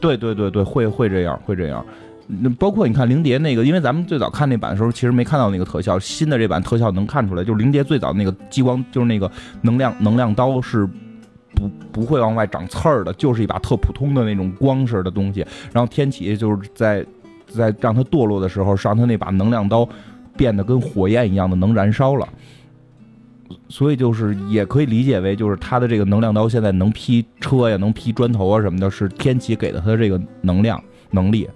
[0.00, 1.84] 对对对对对，会会这样，会这样。
[2.26, 5.98] 那包括你看灵蝶那个，因为咱们最早看那版的时候，其实没看到那个特效。
[5.98, 10.88] 新的这版特效能看出来，就是灵蝶最早那个激光，就是那个能量能量刀是
[11.54, 15.46] 不不会往外长刺儿的，就是一把特普通的那种光似的东西。
[15.72, 17.04] 然后天启就是在
[17.46, 19.86] 在让它堕落的时候，让他那把能量刀
[20.36, 22.26] 变得跟火焰一样的能燃烧了。
[23.68, 31.46] 所以就是也可以理解为，就是他的这个能量刀现在能劈车呀，能劈砖头啊什么的，是天启给的他这个能量能力。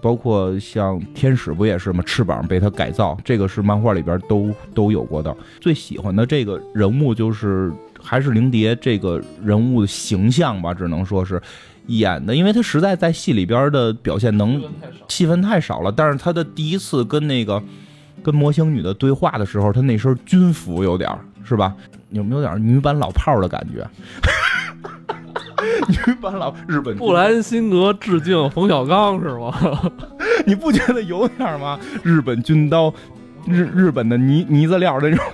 [0.00, 2.02] 包括像天使不也是吗？
[2.06, 5.34] 翅膀被他改造，这个是漫画里边都都有过的。
[5.60, 11.40] 最喜欢的这个人物就是还是灵蝶这个人物的形象吧，只能说是
[11.86, 14.62] 演的，因为他实在在戏里边的表现能
[15.08, 15.90] 戏份太少了。
[15.90, 17.62] 但是他的第一次跟那个
[18.22, 21.10] 跟魔形女的对话的时候，他那身军服有点
[21.44, 21.74] 是吧？
[22.10, 23.84] 有没有点女版老炮的感觉？
[25.88, 29.52] 女版老日本布兰辛格致敬冯小刚是吗？
[30.46, 31.78] 你不觉得有点吗？
[32.02, 32.92] 日本军刀，
[33.46, 35.24] 日日本的呢呢子料那种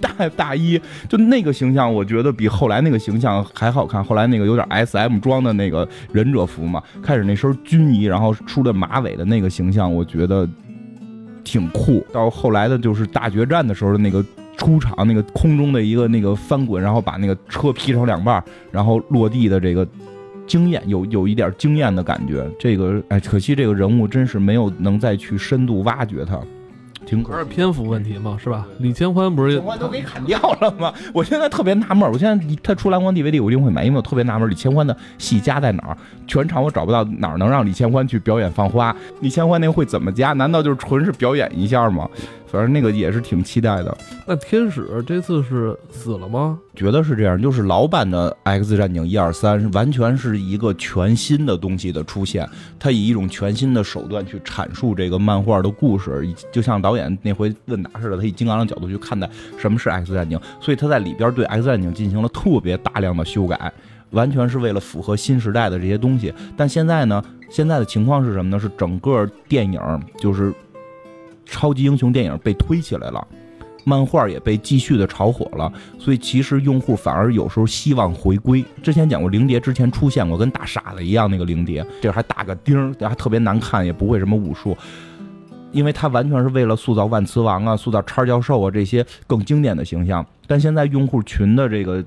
[0.00, 4.04] 大大衣，就那个形象，我觉得比后来那个形象还好看。
[4.04, 10.48] 后来那个有点 S M 装的那个忍者服嘛，开始那身军衣，然后梳着马尾的那个形象，我觉得
[11.42, 12.06] 挺酷。
[12.12, 14.24] 到后来的就是大决战的时候的那个。
[14.56, 19.86] 出场那个空中的一个那个翻滚，然后把那个车劈成两半，然后落地的这个
[20.46, 22.46] 惊艳，有有一点惊艳的感觉。
[22.58, 26.38] 这个哎，可惜这个人物真是没有能再去深度挖掘他。
[27.06, 28.66] 挺可还是篇幅问题嘛，是吧？
[28.78, 30.90] 李千欢不是欢都给砍掉了吗？
[31.12, 35.96] 我现在特别纳闷，我现在他出蓝光 DVD 我一定会买，因为我特别纳闷李千欢的戏加在哪儿？
[36.26, 40.32] 全场我找不到哪儿能让李千欢去表演放花，李千欢那个会怎么加？
[40.32, 42.08] 难道就是纯是表演一下吗？
[42.54, 43.98] 反正那个也是挺期待的。
[44.24, 46.56] 那天使这次是死了吗？
[46.76, 52.48] 觉得是这样，就是老版的《X 战警》一二三，完全是一个全新的东西的出现。
[52.78, 63.72] 他以一种全新的手段去阐述这个漫画的故事，就像导演那回问答似的，他以金刚的角度去看待什么是 X 战警，所以他在里边对 X 战警进行了特别大量的修改，
[64.10, 66.32] 完全是为了符合新时代的这些东西。
[66.56, 68.60] 但现在呢，现在的情况是什么呢？
[68.60, 69.80] 是整个电影
[70.20, 70.54] 就是。
[71.44, 73.26] 超级英雄电影被推起来了，
[73.84, 78.64] 漫画也被继续的炒火了，所以其实用户反而有时候希望回归。
[78.82, 84.76] 之前讲过，灵蝶之前出现过，跟大傻子一样那个灵蝶，这还打个钉，还特别难看，也不会什么武术，
[85.70, 90.24] 因为它完全是为了塑造万磁王啊、塑造叉教授啊这些更经典的形象。
[90.46, 92.02] 但现在用户群的这个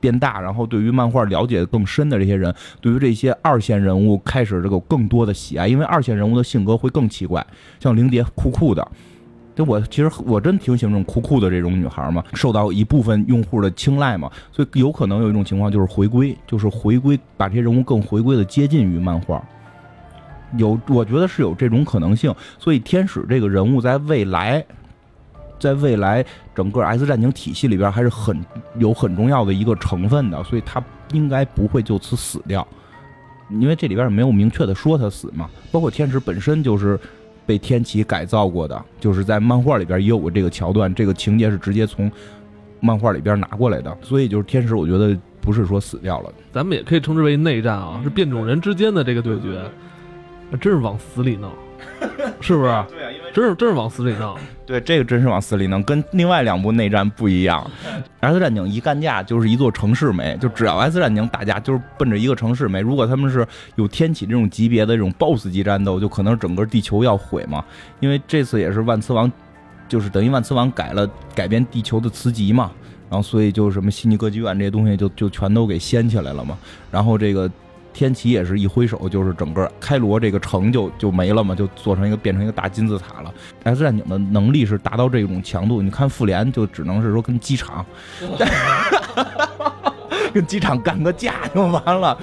[0.00, 7.46] 变大，然后对于漫画了解更深的这些人，对于这些二线人物开始这个更多的喜爱，因为二线人物的性格会更奇怪，
[7.80, 8.86] 像灵蝶酷酷的，
[9.54, 19.42] 就我其实我真挺喜欢这种酷酷的这种女孩嘛，受到一部分用户的青睐嘛，所以有可能有一种情况就是回归，就是回归把这些人物更回归的接近于漫画，
[20.56, 24.64] 有我觉得是有这种可能性，所以天使这个人物在未来。
[25.58, 28.38] 在未来，整个 S 战警体系里边还是很
[28.78, 32.66] 有很重要的一个成分的，所以他应该不会就此死掉，
[33.50, 35.48] 因为这里边也没有明确的说他死嘛。
[35.72, 36.98] 包括天使本身就是
[37.44, 42.10] 被天启改造过的，就是在漫画里边也有过这个桥段，这个情节是直接从
[42.80, 49.60] 漫画里边拿过来的，所以就是天使，我觉得不是说死掉了，咱们也可以称之为内战啊，是变种人之间的这个对决，
[50.60, 51.50] 真是往死里弄。
[52.40, 52.68] 是不是？
[52.68, 54.36] 对啊，因为真是真是往死里弄。
[54.66, 57.68] 对，这个真是往死里弄，跟另外两部内战不一样。
[58.20, 62.80] X 战警一干架就是一座城市没，就只要 X 战警打架就是奔着一个城市没。
[62.80, 67.64] 如果他们是有天启这种级别的这种 BOSS 级战斗，就可能整个地球要毁嘛。
[68.00, 69.30] 因为这次也是万磁王，
[69.88, 72.70] 就是等于万磁王改了改变地球的磁极嘛，
[73.08, 76.58] 然后所以就什么悉尼歌剧院这些东西就就全都给掀起来了嘛。
[76.90, 77.50] 然后这个。
[77.98, 83.34] 天启也是一挥手，就是整个开罗这个城就就没了嘛，就做成一个变成一个大金字塔了。
[83.64, 87.84] X 战警的能力是达到这种强度，你看复联就只能是说跟机场，
[90.32, 92.16] 跟机场干个架就完了，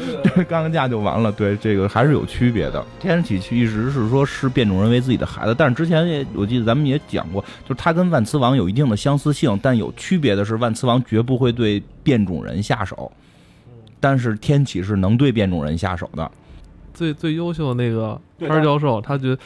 [0.47, 1.29] 干个架就完了。
[1.29, 2.81] 对，这个还是有区别的。
[2.97, 13.11] 天启一直是说视变种人为自己的孩子，但是之前也我记得咱们也讲过，就是他跟万磁王有一定的相似性，但有区别的是，万磁王绝不会对变种人下手。
[14.05, 16.29] 但是天启是能对变种人下手的，
[16.93, 19.37] 最最优秀的那个潘教授，他觉得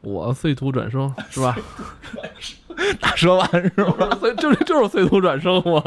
[0.00, 1.54] 我碎土转生 是吧？
[3.02, 4.08] 大蛇丸是吧？
[4.38, 5.84] 就是就是碎土转生嘛，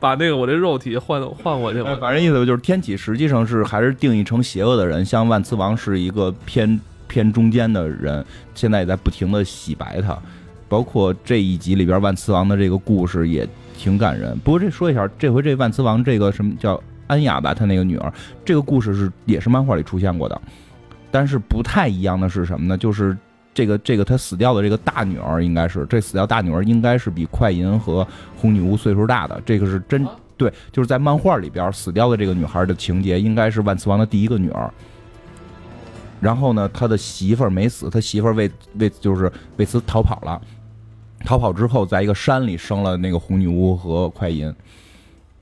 [0.00, 1.94] 把那个我这肉体换换过去了。
[1.98, 10.18] 反正意思就是天启实际上是还是定义成邪恶的人，像万磁王是一个偏偏中间的人，现在也在不停的洗白他。
[10.66, 13.46] 包括这一集里边万磁王的这个故事也
[13.76, 14.38] 挺感人。
[14.38, 16.82] 不过这说一下，这回这万磁王这个什么叫？
[17.10, 18.12] 安雅吧，她那个女儿，
[18.44, 20.40] 这个故事是也是漫画里出现过的，
[21.10, 22.78] 但是不太一样的是什么呢？
[22.78, 23.16] 就是
[23.52, 34.72] 这个这个她死掉的这个大女儿，应该是这死掉大女儿应该是比快银和红女巫岁数大的，这个是真对，就是在漫画里边死掉的这个女孩的情节，应该是万磁王的第一个女儿。
[36.20, 40.40] 然后呢，他的媳妇儿没死，他媳妇儿为为就是为此逃跑了，
[41.24, 44.54] 逃跑之后，在一个山里生了那个红女巫和快银。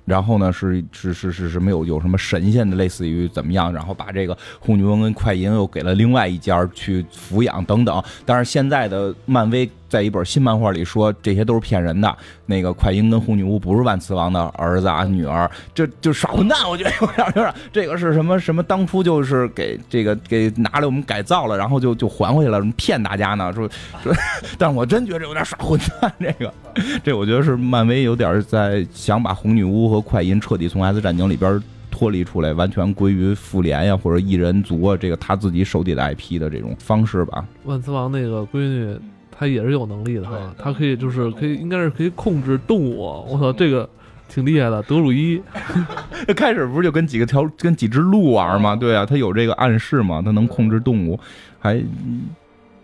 [0.08, 3.72] 然后呢，是是是是什么有有什么神仙的，类似于怎么样？
[3.72, 8.02] 然后把这个红女巫跟快银又给了另外一家去抚养等等。
[8.24, 9.70] 但是现在的漫威。
[9.88, 18.62] 在一本新漫画里说这些都是骗人的，那个快银跟红女巫不是万磁王的儿子啊女儿，就就耍混蛋，我觉得有点有点，这个是什么什么？
[18.62, 23.68] 当初就是给这个给拿来我们改造了，然后就就还回去了，骗大家呢，说
[24.02, 24.12] 说，
[24.58, 26.52] 但我真觉得有点耍混蛋，这个
[27.02, 37.44] 这我觉得是漫威有点在想把红女巫和快银彻底从 S 战警里边脱离出来，完全归于复联呀或者异人族啊这个他自己手底的 IP 的这种方式吧。
[37.64, 38.98] 万磁王那个闺女。
[39.38, 42.96] 他也是有能力的哈，他可以就是可以，应该是可以控制动物。
[43.28, 43.88] 我操，这个
[44.28, 44.82] 挺厉害的。
[44.82, 45.40] 德鲁伊，
[46.34, 48.74] 开始不是就跟几个条跟几只鹿玩吗？
[48.74, 51.18] 对啊，他有这个暗示嘛，他能控制动物，
[51.60, 51.80] 还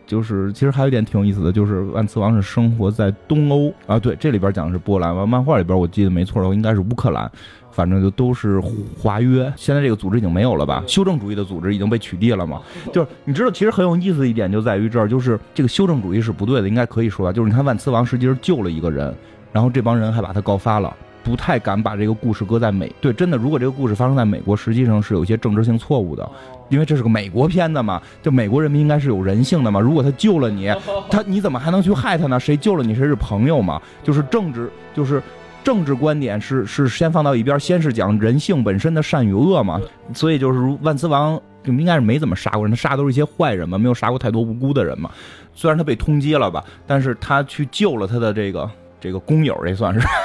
[0.06, 7.28] 就是其实还有一点挺有意思的，就是万磁王是生活在东欧啊，对，这里边讲的是波兰，完漫画里边我记得没错的话应该是乌克兰，
[7.74, 8.60] 反正就都是
[8.96, 9.52] 华约。
[9.56, 10.82] 现在这个组织已经没有了吧？
[10.86, 12.62] 修正主义的组织已经被取缔了嘛？
[12.92, 17.32] 就是你知道，其实很有意思的一点就在于这儿，就是这个修正主义是不对的，应该可以说吧？
[17.32, 19.14] 就是你看万磁王实际上救了一个人，
[19.52, 20.94] 然后这帮人还把他告发了。
[21.24, 26.30] 不太敢把这个故事搁在美对，真的，如果这个故事发生在美国，实际上是有一些政治性错误的，
[26.68, 29.80] 因为这是个美国片子嘛，就美国人民应该是有人性的嘛。
[29.80, 30.70] 如果他救了你，
[31.08, 32.38] 他你怎么还能去害他呢？
[32.38, 33.80] 谁救了你谁是朋友嘛？
[34.02, 35.22] 就是政治，就是
[35.64, 39.80] 政治观点是是先放到一边，先是讲人性本身的善与恶嘛。
[40.12, 45.10] 所以就是如万磁王应该是没怎么杀过人，他杀的都是一些坏人嘛，没有杀过太多无辜的人嘛。
[45.54, 50.06] 虽然他被通缉了吧，但是他去救了他的这个这个工友，这算是。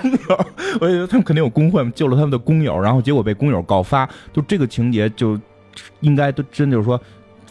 [0.00, 0.46] 工友，
[0.80, 5.38] 我觉得他们肯定有工会嘛，救了他们的工友，然后结果被工友告发，就这个情节就
[6.00, 7.00] 应该都真就是说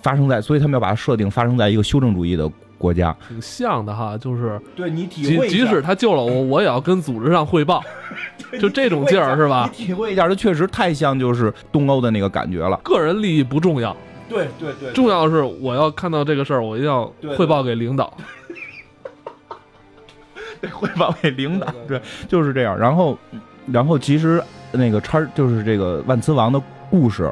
[0.02, 7.82] 发生在，所以他们要把它设定发生在一个修正主义的国家，挺像的哈，就是对你体即即使他救了我， 我也要跟组织上汇报，
[8.60, 9.70] 就这种劲儿是吧？
[9.74, 12.78] 体会一下，他确实太像就是东欧的那个感觉了。
[12.84, 13.96] 个人利益不重要，
[14.30, 17.06] 对对对，重要的是我要看到这个事儿，我一定要
[17.38, 18.12] 汇报给领导。
[20.74, 22.78] 汇报给领导，对，就是这样。
[22.78, 23.16] 然后，
[23.72, 26.60] 然后其实那个叉就是这个万磁王的
[26.90, 27.32] 故事，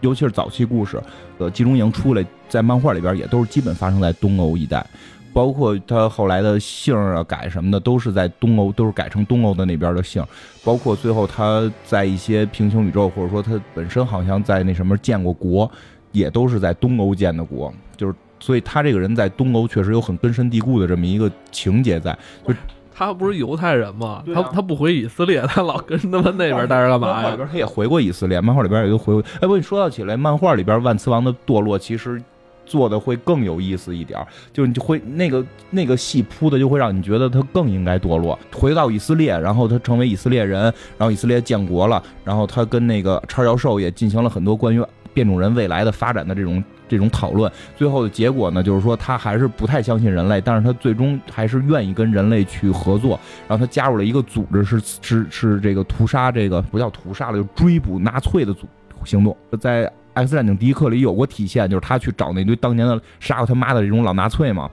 [0.00, 1.00] 尤其是早期故事，
[1.38, 4.84] 呃，集中营出来，在漫画里边也都是基本发生在东欧一带，
[5.32, 10.24] 包括他后来的姓啊改什么的，都是在东欧，都是改成东欧的那边的姓。
[10.64, 15.70] 包括最后他在一些平行宇宙，或者说他本身好像在那什么建过国，
[16.12, 18.14] 也都是在东欧建的国，就是。
[18.40, 22.54] 所以他这个人在东欧确实有很根深蒂固的这么一个情节在，就
[22.94, 24.22] 他不是犹太人吗？
[24.32, 27.30] 他他不回以色列，他老跟他们那边待着干嘛呀？
[27.30, 29.20] 里边他也回过以色列，漫画里边也都回过。
[29.40, 32.22] 哎，不，你说到起来，漫画里边万磁王的堕落其实
[32.68, 34.18] 做的会更有意思一点，
[34.52, 40.62] 就你就会那个那个戏铺的就会让你觉得他更应该堕落，回到以色列，然后他成为以色列人，
[40.98, 46.62] 然后以色列建国了，然后他跟那个叉教授也进行了很多关于变种人未来的发展的这种。
[46.90, 53.20] 这种讨论最后的结果呢，就是说他还是不太相信人类，但是他最终还是愿意跟人类去合作。
[53.46, 58.66] 然后他加入了一个组织，是是是这个屠杀，这个不叫屠杀了，就追捕纳粹的组
[59.04, 59.36] 行动。
[59.60, 59.84] 在
[60.24, 64.68] 《X 战警：第一课》里有过体现，就是他去找那堆当年的杀过他妈的这种老纳粹嘛。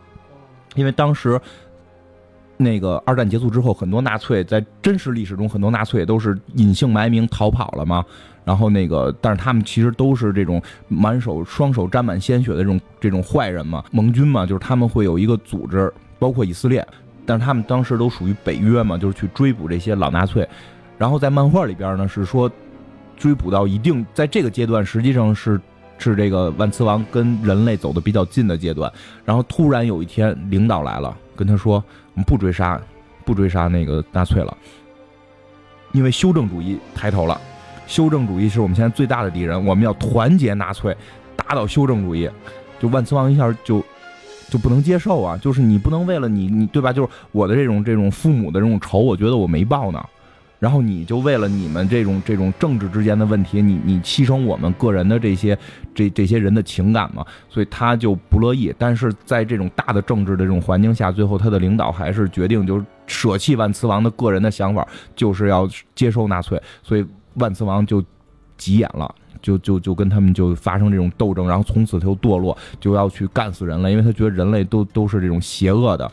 [0.76, 1.40] 因为当时
[2.58, 8.04] 那个二战结束之后，很多纳粹在真实历史中，很多纳粹都是隐姓埋名逃跑了嘛。
[8.44, 16.86] 然后那个，但是他们其实都是这种满手双手沾满鲜血的这种这种坏人嘛，盟军嘛，就是他们会有一个组织，包括以色列，
[17.26, 20.48] 但是他们当时都属于北约嘛，就是去追捕这些老纳粹。
[20.98, 22.50] 然后在漫画里边呢，是说
[23.18, 25.60] 追捕到一定在这个阶段，实际上是
[25.98, 28.92] 是这个万磁王跟人类走的比较近的阶段。
[29.24, 32.80] 然后突然有一天，领导来了，跟他说：“我们不追杀，
[33.24, 34.56] 不追杀那个纳粹了，
[35.94, 37.40] 因为修正主义抬头了。”
[37.88, 40.96] 修正主义是我们现在最大的敌人，我们要团结纳粹，
[41.36, 42.30] 打倒修正主义。
[42.80, 43.84] 就万磁王一下就
[44.50, 45.38] 就不能接受啊！
[45.38, 46.92] 就是你不能为了你你对吧？
[46.92, 50.04] 就是我的这种这种父母的这种仇，我觉得我没报呢。
[50.60, 55.58] 然后你就为了你们这种这种政治之间的问题，你你牺牲我们个人的这些
[55.94, 57.26] 这这些人的情感嘛？
[57.50, 58.74] 所以他就不乐意。
[58.78, 66.62] 但是在这种大的政治的这种环境下，最后他的领导还是决定就舍弃万磁王的个人的想法，就是要接收纳粹。
[66.82, 67.06] 所以。
[67.38, 68.02] 万磁王就
[68.56, 76.10] 急眼了，就就就跟他们就发生这种斗争，然后从此就堕落，就要去干死人类，因为他觉得人类都都是这种邪恶的。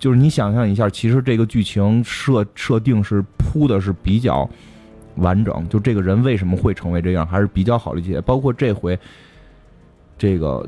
[0.00, 4.48] 就是你想象一下，其实这个剧情设设定是铺的是比较
[5.14, 8.20] 完整，就这个人为什么会成为这样，还是比较好理解。
[8.22, 8.98] 包括这回
[10.18, 10.66] 这个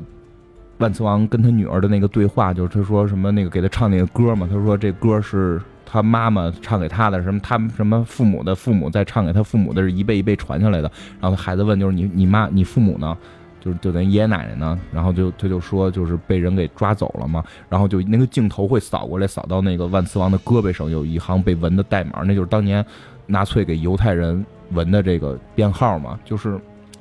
[0.77, 5.59] 万磁王跟他女儿的那个对话，就是他说什么那个给他唱那个歌嘛，他说这歌是。
[5.85, 7.39] 他妈妈唱给他的什么？
[7.43, 10.91] 他什么父母的父母在唱给他父母的是一辈一辈传下来的。
[11.21, 13.15] 然后他孩子问，就是你你妈你父母呢？
[13.63, 14.79] 就是就等于爷爷奶奶呢？
[14.91, 17.43] 然后就他就说，就是被人给抓走了嘛。
[17.69, 22.85] 然后就那个镜头会扫过来，扫到那个万磁王的胳膊上有一行被纹的代码，那就是当年
[23.25, 26.19] 纳粹给犹太人纹的这个编号嘛。
[26.25, 26.59] 就是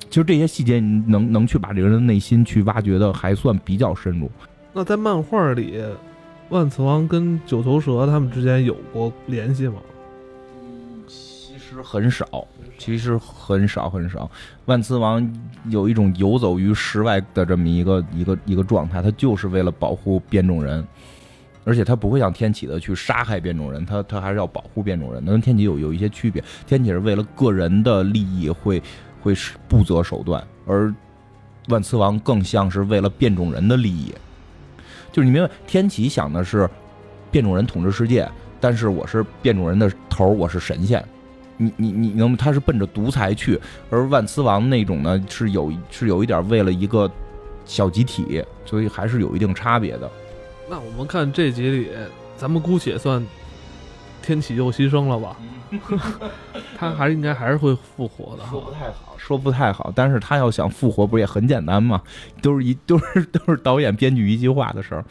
[0.09, 4.31] 其实这些细节，你能能去把这个人的内心去挖掘的还算比较深入。
[4.73, 5.83] 那在漫画里。
[6.51, 9.77] 万磁王跟九头蛇他们之间有过联系吗？
[11.73, 12.27] 其实很少，
[12.77, 14.31] 其实很少很少。
[14.67, 15.27] 万磁王
[15.71, 20.87] 有一种游走于世外的这么一个一个一个状态，他就是为了保护变种人，
[21.65, 26.45] 而且他不会像天启的去杀害变种人，他他还是要保护变种人，跟天启有有一些区别。
[26.67, 28.83] 天启是为了个人的利益会
[29.23, 29.35] 会
[29.67, 30.95] 不择手段，而
[31.69, 34.15] 万磁王更像是为了变种人的利益，
[35.11, 36.69] 就是你明白，天启想的是
[37.31, 38.29] 变种人统治世界，
[38.61, 41.03] 但是我是变种人的头，我是神仙。
[41.63, 43.61] 你你你能，他是奔着独裁去，
[43.91, 47.11] 而万磁王那种呢是有是有一点为了一个
[47.65, 50.11] 小集体，所以还是有一定差别的。
[50.69, 51.91] 那我们看这集里，
[52.37, 53.25] 咱们姑且算
[54.23, 55.37] 天启又牺牲了吧，
[56.77, 58.45] 他还是应该还是会复活的。
[58.47, 62.03] 说不太好，说不太好，但是他要想复活，不是也很简单吗？
[62.41, 65.05] 都是一都是都是导演编剧一句话的事儿。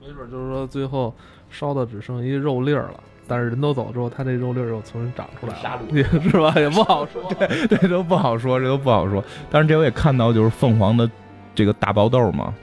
[0.00, 1.14] 没准就是说最后
[1.50, 5.78] 烧的只剩一肉粒儿了，但是人都走之后，他这肉粒儿又重新长出来了，
[6.22, 6.52] 是吧？
[6.58, 7.22] 也不好说。
[7.38, 7.46] 对，
[7.78, 9.22] 这都不好说，这都不好说。
[9.50, 11.08] 但是这我也看到，就是凤凰的
[11.54, 12.54] 这个大爆豆嘛，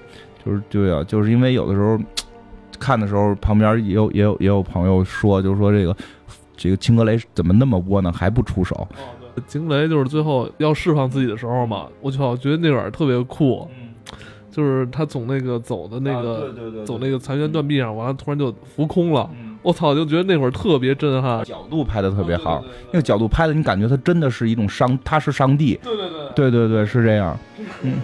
[0.44, 2.00] 就是对啊，就是因为有的时候
[2.80, 5.96] 看的时候，旁边也有也有也有朋友说，就是说这个
[6.58, 8.88] 这个青格雷怎么那么窝囊，还不出手？
[9.48, 13.70] 青格雷就是最后要释放自己的时候嘛，我操，觉得那会儿特别酷，
[14.56, 21.44] 就是他从那个走的那个、啊对对走那个残垣断壁上，完了突然就浮空了，嗯我操，就觉得那会儿特别震撼。
[21.44, 25.78] 角度拍的特别好，那个角度拍的，你感觉他真的是一种上，他是上帝。
[25.84, 27.38] 对对对，对对对，是这样。
[27.84, 27.96] 嗯，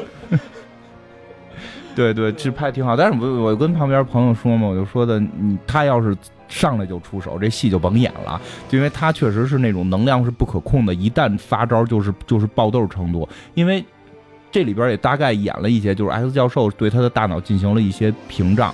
[1.95, 2.97] 对对，其实拍的挺好。
[2.97, 6.14] 但是我我跟旁边朋友说嘛，我就说的，你他要是
[6.49, 13.26] 上来就出手，这戏就甭演了，就因为他确实是那种能量是不可控的，一旦发招就是就是爆豆程度。
[13.54, 13.86] 因为
[14.52, 18.74] 这里边也大概演了一些，就是 S 教授对他的大脑进行了一些屏障。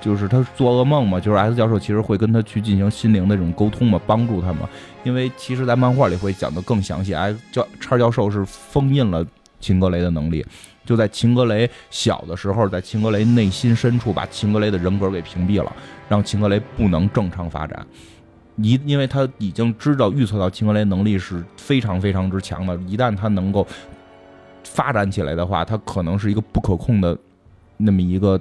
[0.00, 4.66] 就是他做噩梦嘛，就是 S 教授其实会跟他去进行心灵的这种沟通嘛，帮助他嘛。
[5.04, 7.12] 因为其实，在漫画里会讲得更详细。
[7.12, 9.22] ，S 教叉教授是封印了
[9.60, 10.42] 秦格雷的能力，
[10.86, 15.70] 就在秦格雷小的时候，在秦格雷内心深处把秦格雷的人格给屏蔽了，
[16.08, 17.86] 让秦格雷不能正常发展。
[18.56, 23.66] 一，因为他已经知道预测到秦格雷能力是非常非常之强的，一旦他能够
[24.72, 27.16] 发展起来的话，他可能是一个不可控的
[27.76, 28.40] 那么一个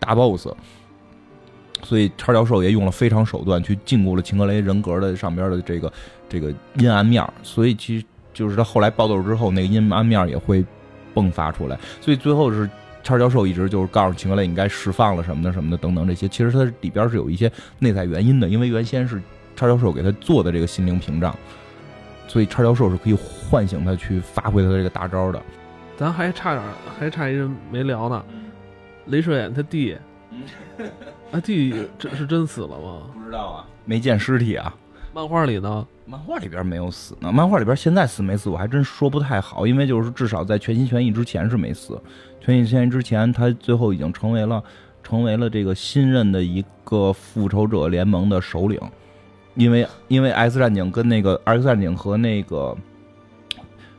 [0.00, 0.48] 大 boss。
[1.84, 5.92] 所以叉教授也用了非常手段去禁锢了秦格雷人格的上边的这个
[6.28, 8.04] 这个阴暗面，所以其实
[8.34, 10.64] 就是他后来爆豆之后，那个阴暗面也会
[11.14, 11.78] 迸发出来。
[12.00, 12.68] 所以最后是
[13.04, 19.22] 叉教授一直就是告诉秦格雷应该释放了什么的什么的等等这些，其实它里边是有一些内在原因的，因为原先是
[19.54, 21.32] 叉教授给他做的这个心灵屏障，
[22.26, 25.40] 所以叉教授是可以唤醒他去发挥他的这个大招的。
[25.98, 28.24] 咱还差点儿，还差一人没聊呢。
[29.10, 29.96] 镭射眼他弟，
[31.32, 33.10] 他弟这是真死了吗？
[33.12, 34.72] 不知道啊，没见尸体啊。
[35.12, 35.84] 漫画里呢？
[36.06, 42.00] 漫画里边没有死呢，漫画里边现在死没死我还真说不太好，因为就是至少在全心全意之前是没死，
[42.40, 44.62] 全心全意之前他最后已经成为了
[45.02, 48.80] 成为了这个新任的一个复仇者联盟的首领，
[49.56, 52.76] 因为因为 X 战警跟那个 X 战警和那个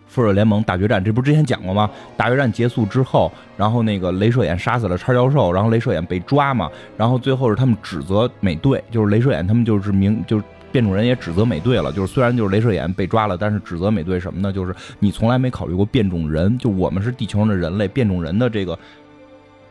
[0.09, 1.89] 复仇者联盟大决战，这不是之前讲过吗？
[2.17, 10.43] 大决战结束之后，然后那个镭射眼杀死了叉教授，然后镭射眼被抓嘛，然后最后是他们指责美队，就是镭射眼他们就是明就是。
[10.71, 14.53] 变种人也指责美队了，就是虽然就是镭射眼被抓了，但是指责美队什么呢？
[14.53, 18.77] 就是你从来没考虑过变种人，就我们是地球上的人类，变种人的这个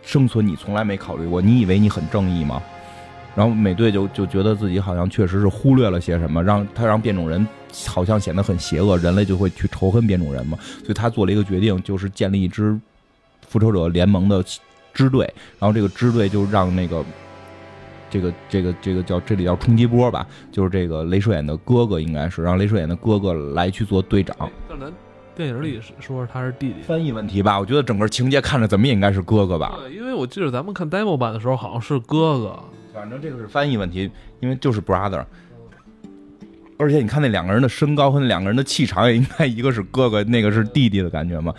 [0.03, 2.61] 生存你从来没考虑过，你以为你很正义吗？
[3.39, 7.47] 然后美队就就觉得自己好像确实是忽略了些什么，让他让变种人
[7.87, 12.77] 好像显得很邪恶，人类就会去仇恨变种人嘛，所以他做了一个决定，就是建立一支
[13.47, 14.45] 复仇者联盟的
[14.93, 17.05] 支队，然后这个支队就让那个。
[18.11, 24.35] 这个这个这个叫这里叫冲击波吧，就是这个镭射眼的哥哥应该是让镭射眼的哥哥来去做队长。
[24.67, 24.91] 但咱
[25.37, 29.79] 电影里是说他是弟弟，翻译问题吧，我觉得整个情节看着怎么也应该是哥哥吧。
[29.83, 32.59] 对，因为我记得咱们看 demo 版的时候好像是哥哥，
[32.99, 35.25] 反正这个是翻译问题，因为就是 brother。
[36.77, 41.55] 而且你看那两个人的身高和那两个人的气场，也应该一个是哥哥，那个是弟弟的感觉嘛。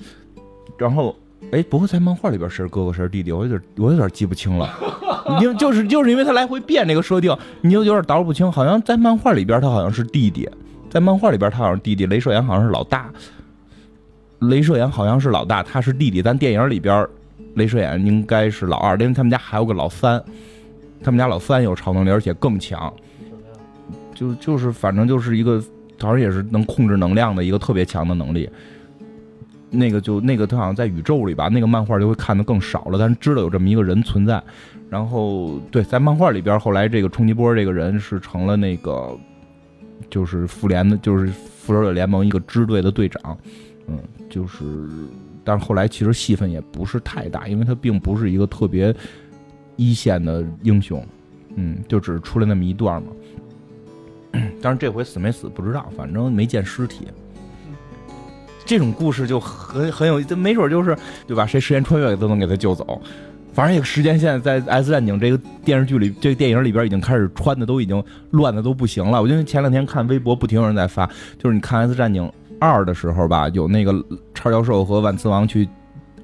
[0.78, 1.14] 然后，
[1.52, 4.70] 哎，不会在漫画里边谁是哥哥谁是弟弟，我有点我有点记不清了。
[5.42, 8.50] 因为就是就是因为他来回变这个设定，你就有点捣不清。
[8.50, 10.48] 好像在漫画里边他好像是弟弟，
[10.88, 13.12] 在漫画里边他好像是弟弟，镭射眼好像是老大。
[14.40, 16.22] 镭射眼好像是老大，他是弟弟。
[16.22, 17.06] 但电影里边，
[17.56, 20.22] 镭射眼应该是老二，因为他们家还有个老三，
[21.02, 22.92] 他们家老三有超能力，而且更强。
[24.14, 25.58] 就就是反正就是一个，
[25.98, 28.48] 好像也是能控制能量的一个特别强的能力。
[29.70, 34.42] 那个就那个他好像在宇宙里吧，那个漫画就会看的更少了，但是知道有这么一个人存在。
[34.90, 39.16] 然后对，在漫画里边，后来这个冲击波这个人是成了那个，
[40.10, 43.38] 就是复联的，就是复仇者联盟一个支队的队长。
[43.86, 43.98] 嗯，
[44.28, 44.64] 就是，
[45.44, 48.92] 但是后来其实戏份也不是太大，因为他并不是一个特别
[49.80, 51.02] 一线的英雄。
[51.56, 53.08] 嗯，就只是出来那么一段嘛。
[54.62, 57.08] 但是这回死没死不知道，反正没见尸体。
[58.64, 61.44] 这种故事就很很有，没准就是对吧？
[61.46, 63.00] 谁时间穿越都能给他救走。
[63.52, 68.00] 反正这个时间线在《X 战警》这个电视剧里，这个电影里边已经开始穿的都已经
[68.30, 69.20] 乱的都不行了。
[69.20, 71.04] 我觉得前两天看微博，不停有人在发，
[71.36, 73.92] 就是你看《X 战警二》的时候吧，有那个
[74.34, 75.68] 叉教授和万磁王去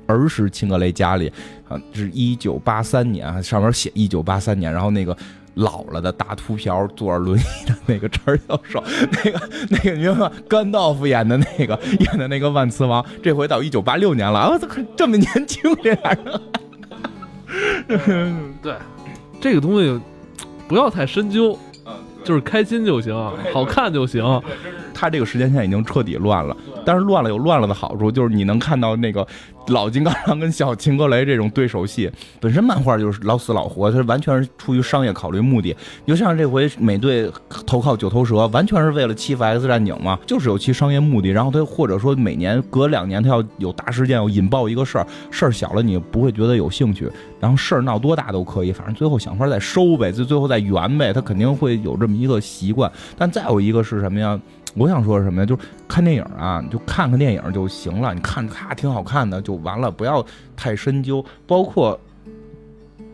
[0.07, 1.33] 儿时秦格雷家里，
[1.69, 5.17] 啊，是一九八三年，上面写一九八三年，然后那个
[5.55, 8.83] 老了的大秃瓢坐着轮椅的那个陈教授，
[9.25, 9.41] 那个
[9.71, 10.33] 那个你明白吗？
[10.49, 16.41] 甘道夫演的那个演的那个万磁王，这回到一九八六年了啊，这这么年轻这俩人。
[18.63, 18.75] 对，
[19.41, 19.99] 这个东西
[20.69, 21.59] 不要太深究，
[22.23, 23.15] 就是开心就行，
[23.55, 24.23] 好看就行。
[24.93, 29.27] 他这个时间线已经彻底乱了，但是乱了有乱了的好处，就是你能看到那个。
[29.69, 32.11] 老金刚狼跟小秦格雷这种对手戏，
[32.41, 35.77] 本身漫画就是老死老活，它完全是出于商业考虑目的。
[36.07, 37.31] 就像这回美队
[37.67, 41.31] 投靠九头蛇，完全是为了欺负 X 战警嘛，就是有其商业目的。
[41.31, 47.11] 然后他或者说每年隔两年他要有大事件，要引爆一个事儿，事儿小了你不会觉得有兴趣，
[47.41, 52.91] 然后事儿闹多大都可以，反正最后想法再收呗，就最后再圆呗，他肯定会有这么一个习惯。
[53.19, 54.41] 但再有一个是什么呀？
[54.77, 55.47] 我想说什么呀？
[55.47, 58.13] 就是看电影啊，你就看看电影就行了。
[58.13, 60.25] 你看咔挺好看的就完了，不要
[60.55, 61.25] 太深究。
[61.47, 61.99] 包括，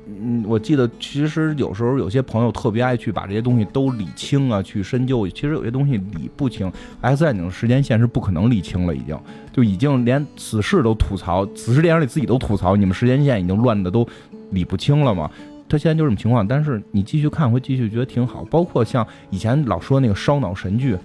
[0.08, 5.28] 嗯，我记得其实有时候有些朋友特别爱去把这些东西都理清啊，去深究。
[5.28, 6.70] 其实有些东西理不清。
[7.00, 9.16] X 战警时间线是不可能理清了，已经
[9.52, 14.04] 就已经连死侍都吐槽，死侍电影里自己都吐槽，你们时间线已经乱的都
[14.50, 15.30] 理不清了嘛。
[15.68, 18.44] 他现在就这种情况，但是你继续看会继续觉得挺好。
[18.46, 20.98] 包括像以前老说那个烧脑神剧。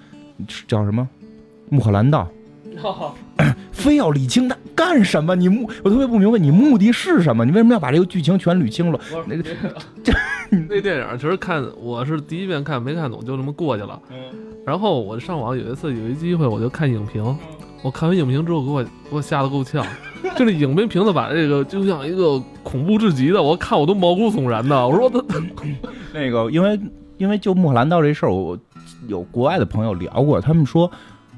[0.67, 1.07] 叫什么？
[1.69, 2.27] 穆赫兰道，
[3.71, 5.35] 非要理清他干什么？
[5.35, 7.43] 你目我特别不明白，你目的是什么？
[7.43, 8.99] 你为什么要把这个剧情全捋清了？
[9.27, 9.43] 那个
[10.03, 10.13] 这
[10.69, 13.99] 那电影其实看我是第一遍看没看懂，就这么过去了。
[14.65, 17.37] 然后我上网有一次有一机会，我就看影评。
[17.83, 19.85] 我看完影评之后，给我给我吓得够呛。
[20.35, 24.87] 就那影评评的把这个就像一个恐怖至极的，我看我都毛骨悚然的。
[24.87, 25.21] 我说他
[26.13, 26.79] 那个，因为
[27.17, 28.57] 因为就穆赫兰道这事儿，我。
[29.07, 30.91] 有国外的朋友聊过，他们说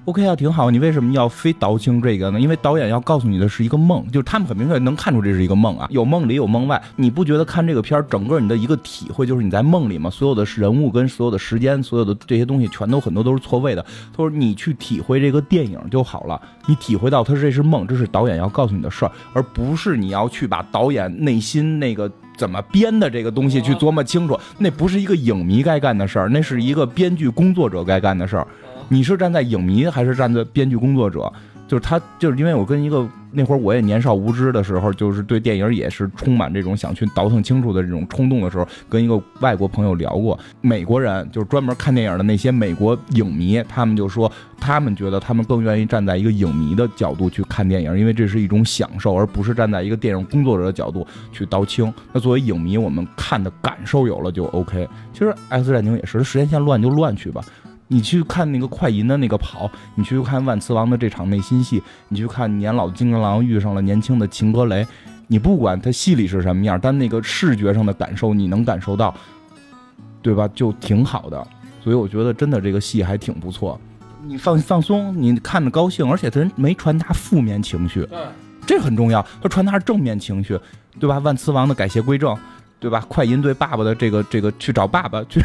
[0.06, 0.72] ，OK 啊，挺好。
[0.72, 2.40] 你为什么要非倒清这个呢？
[2.40, 6.82] 因为导演要告诉你的是一个梦，就是他们很明确能看出这是一个梦啊，有梦里有梦外。
[6.96, 10.10] 你不觉得看这个片儿，整个你的一个体会就是你在梦里吗？
[10.10, 13.82] 所有的人物跟所有的时间，所有的这些东西，全都很多都是错位的。
[14.12, 22.10] 他说你去体会这个电影就好了，你体会到他这是梦，这是导演要告诉你的事儿，而不是你要去把导演内心那个。
[22.40, 28.48] 怎么编的这个东西去琢磨清楚，那不是一个影迷该干的事儿，那是一个编剧工作者该干的事儿。
[28.88, 31.32] 你是站在影迷还是站在编剧工作者？
[31.70, 33.08] 就是他，就是因为我跟一个。
[33.32, 51.94] 那会儿我也年少无知的时候，就是对电影也是充满这种想去倒腾清楚的这种冲动的时候，跟一个外国朋友聊过，美国人就是专门看电影的那些美国影迷，他们就说他们觉得他们更愿意站在一个影迷的角度去看电影，因为这是一种享受，而不是站在一个电影工作者的角度去刀清。
[52.12, 54.90] 那作为影迷，我们看的感受有了就 OK。
[55.14, 57.46] 其实《X 战警》也是，时间线乱就乱去吧。
[57.92, 64.86] 你去看那个快银的那个跑，你去看万磁王的这场内心戏，你去看年老的金刚狼遇上了年轻的秦格雷，
[65.26, 69.12] 你不管他戏里是什么样，但那个视觉上的感受你能感受到，
[70.22, 70.48] 对吧？
[70.54, 71.48] 就挺好的。
[71.84, 73.80] 所以我觉得真的这个戏还挺不错。
[74.24, 78.08] 你放放松，你看着高兴，而且他没传达负面情绪，
[78.68, 79.26] 这很重要。
[79.42, 80.60] 他传达是正面情绪，
[81.00, 81.18] 对吧？
[81.18, 82.38] 万磁王的改邪归正。
[82.80, 83.04] 对吧？
[83.10, 85.42] 快银对爸爸的这个这个去找爸爸去，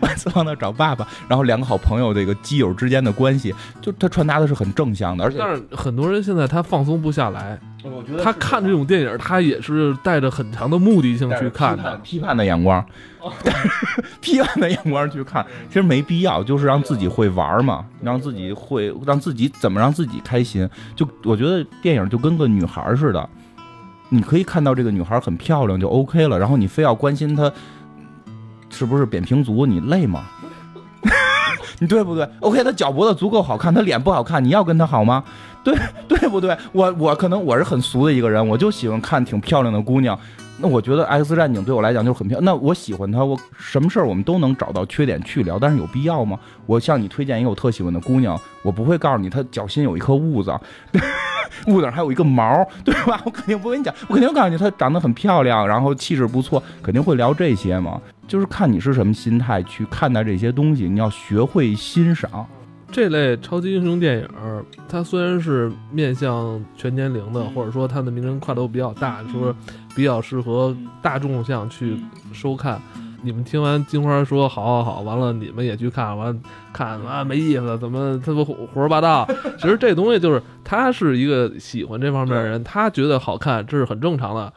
[0.00, 12.82] 万磁王那找爸爸，然后两个好朋友这个基友之间的关系，就他传达的是很正向的，而且但是很多人现在他放松不下来，我觉得他看这种电影，他也是带着很强的目的性去看的，批判的眼光，
[14.22, 23.28] 批判的眼光去看，其实没必要，就是让自己会玩嘛，让自己会让自己怎么让自己开心，就我觉得电影就跟个女孩似的。
[24.08, 27.50] 你可以看到这个女孩很漂亮就 OK 了，然后你非要关心她
[28.70, 30.24] 是不是扁平足，你累吗？
[31.78, 35.24] 你 对不对？OK，她脚脖子足够好看，她脸不好看，你要跟她好吗？
[35.64, 35.76] 对
[36.06, 36.56] 对不对？
[36.72, 40.18] 我我可能我是很俗的一个人，我就喜欢看挺漂亮的姑娘。
[40.58, 42.44] 那我觉得 X 战警对我来讲就是很漂亮。
[42.44, 46.38] 那我喜欢她，我什么事儿我们都能找到缺点去聊，但是有必要吗？
[46.64, 50.52] 我向你推荐一个我特喜欢的姑娘，我不会告诉你她脚心有一颗痦子。
[51.66, 53.20] 屋顶还有一个毛，对吧？
[53.24, 58.00] 我肯定不跟你讲，我肯定告诉你，她长得很漂亮，然后气质不错，肯定会聊这些嘛。
[58.26, 62.46] 就是看你是什么心态去看待这些东西，你要学会欣赏
[62.96, 64.28] 这类超级英雄电影。
[64.88, 69.54] 它虽然是面向全年龄的，或者说它的名人跨度比较大，说
[69.94, 71.98] 比较适合大众向去
[72.32, 72.80] 收看。
[73.22, 76.40] 你们听完金花说好好好，完了你们也去看，完了
[76.72, 79.28] 看啊没意思，怎么他妈胡胡说八道？
[79.60, 84.50] 其实这东西就是他是一个喜欢这方面的人，他觉得好看，这是很正常的。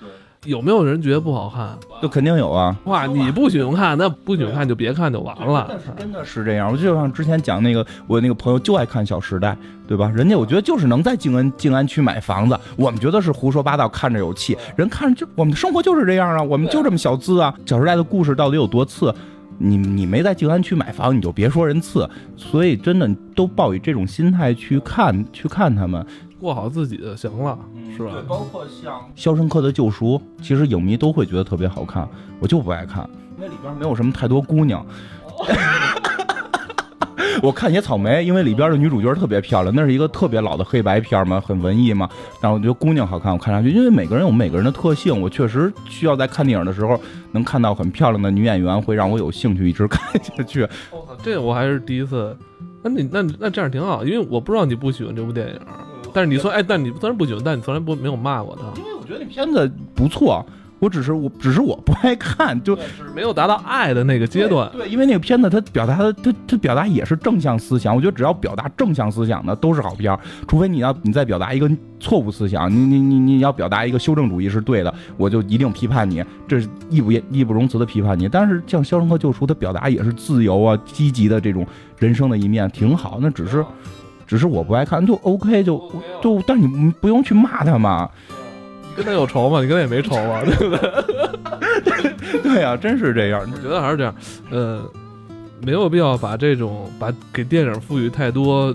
[0.46, 1.78] 有没有人觉得不好看？
[2.02, 2.74] 就肯定有啊。
[2.86, 5.70] 哇，你不喜欢看，那不喜欢看就别看就完了。
[5.98, 6.72] 真的是这样。
[6.72, 9.52] 我就像之前讲那个，我那个朋友就爱看《小时代》，
[9.86, 10.10] 对吧？
[10.16, 14.58] 人家我觉得就是能在静安静安区买房子，我们觉得是胡说八道，看着有气。
[14.78, 17.54] 人看着就我们的生活就是这样啊，我们就这么小资啊。
[17.70, 19.14] 《小时代》的故事到底有多次？
[19.62, 22.10] 你你没在静安区买房，你就别说人次。
[22.38, 26.06] 所以真的都抱以这种心态去看去看他们。
[26.40, 27.58] 过好自己就行了，
[27.96, 28.12] 是吧？
[28.14, 32.08] 对，包括像《肖申克的救赎》，其实影迷都会觉得特别好看，
[32.40, 34.86] 我就不爱看，因为里边没有什么太多姑娘。
[37.42, 42.10] 我看些草莓，因为里边的女主角特别漂亮，那是一个特别老的黑白片嘛，很文艺嘛。
[42.42, 47.00] 但我觉得姑娘好看，我看上去，因为每个人有每个人的特性，我确实需要在看电影的时候
[47.32, 50.68] 能看到很漂亮的女演员，会让我有兴趣一直看下去。
[50.92, 52.36] 我操，这我还是第一次。
[52.82, 55.60] 那你那那这样挺好，因为我不知道你不喜欢这部电影。
[56.14, 60.46] 但是你说，哎，但你虽然不喜欢，但你从来不没有骂过他，因为我觉得那片子不错，
[60.80, 62.78] 我只是我只是我不爱看，就
[63.14, 64.72] 没有达到爱的那个阶段。
[64.72, 78.30] 对，因为那个片子它表达的，它它表达也是正向思想，我觉得只要表达正向思想的都是好片儿，除非你要你再表达一个错误思想，你你你你要表达一个修正主义是对的，我就一定批判你，这是义不义不容辞的批判你。
[78.30, 83.18] 但是像《肖申克救赎》，它表达也是自由啊、积极的这种人生的一面，挺好。
[83.22, 83.66] 那只是。
[84.30, 88.08] 只是我不爱看，就 OK，就就，但你不用去骂他嘛。
[88.88, 89.60] 你跟他有仇吗？
[89.60, 92.40] 你跟他也没仇啊，对不对？
[92.44, 93.42] 对呀，真是这样。
[93.52, 94.14] 我觉得还是这样，
[94.52, 94.84] 呃，
[95.66, 98.72] 没有必要把这种把给电影赋予太多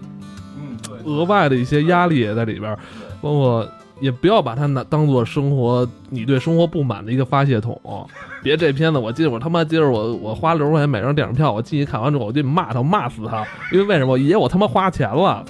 [0.58, 2.76] 嗯额外的一些压力也在里边，
[3.22, 3.64] 包括。
[4.00, 7.80] 也不要把它拿当做生活，你对生活不满的一个发泄筒。
[8.42, 13.44] 别这片子，我记得我他妈今儿我我花六十块钱买张电影票，我进去看完之后我就骂他，骂死他。
[13.72, 14.18] 因为为什么？
[14.18, 15.44] 爷我他妈花钱了，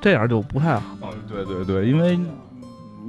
[0.00, 0.82] 这样就不太好。
[1.28, 2.18] 对对对，因为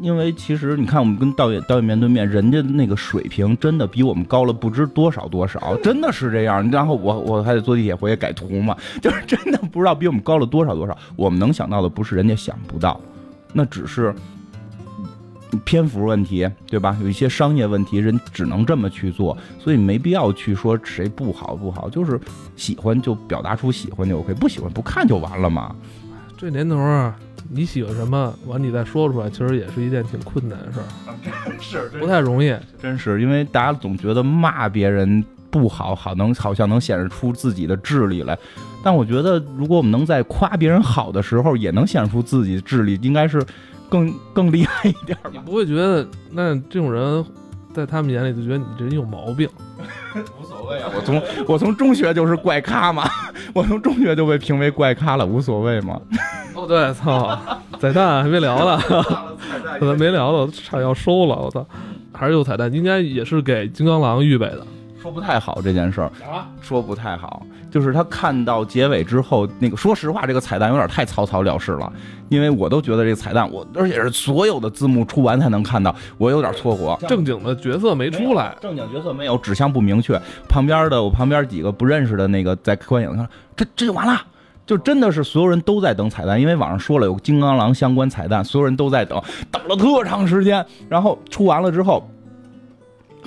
[0.02, 6.70] 因为其实你看，我们跟导演导演面对面，人家那个水平真的比我们高了不知多少多少，真的是这样。
[6.70, 10.96] 然后我我还得坐地铁回去改图嘛， 就是真的不知道比我们高了多少多少。
[11.16, 13.00] 我们能想到的不是人家想不到，
[13.54, 14.14] 那只是。
[15.60, 16.98] 篇幅问题，对吧？
[17.02, 22.20] 有一些商业问题，人只能这么去做，所以没必要去说谁不好不好，就是
[22.56, 25.76] 喜欢就表达出喜欢就 OK，不喜欢不看就完了嘛。
[26.38, 27.16] 这年头啊，
[27.50, 32.54] 你喜欢什么，完你再说出来，其实也是一件挺困难的事儿， 是不太容易。
[32.82, 38.38] 真是因为大家总觉得骂别人不好，好能好像能显示出自己的智力来，
[38.84, 43.42] 但我觉得如果我们能在夸别人好的时候，也能显示出自己的智力，应该是。
[43.90, 47.26] 更更厉害一点你不会觉得那这种人，
[47.74, 49.48] 在他们眼里就觉得你这人有毛病？
[50.40, 53.04] 无所谓啊，我从我从中学就是怪咖嘛，
[53.54, 56.00] 我从中学就被评为怪咖了，无所谓嘛。
[56.54, 57.38] 哦对，操，
[57.80, 58.82] 彩蛋还没聊呢，
[59.78, 61.66] 可能没聊了，差点要收了，我操，
[62.14, 64.66] 还是有彩蛋，应该也是给金刚狼预备的。
[65.06, 66.12] 说不太好这件事儿，
[66.62, 71.94] 说不太好，就是他看到结尾之后，那个说实话，这个彩蛋有点太草草了事了，
[72.28, 84.20] 因为我都觉得这个彩蛋，我而且是所有的字幕出完才能看到，我有点错过，正经的角色没出来，正经角色没有，指向不明确，旁边的我旁边几个不认识的那个在观影，看这这就完了，
[84.66, 92.10] 就真的是所有人都在等彩蛋，因为网上说了有金刚狼相关彩蛋，所有人都在等，等了特长时间，然后出完了之后。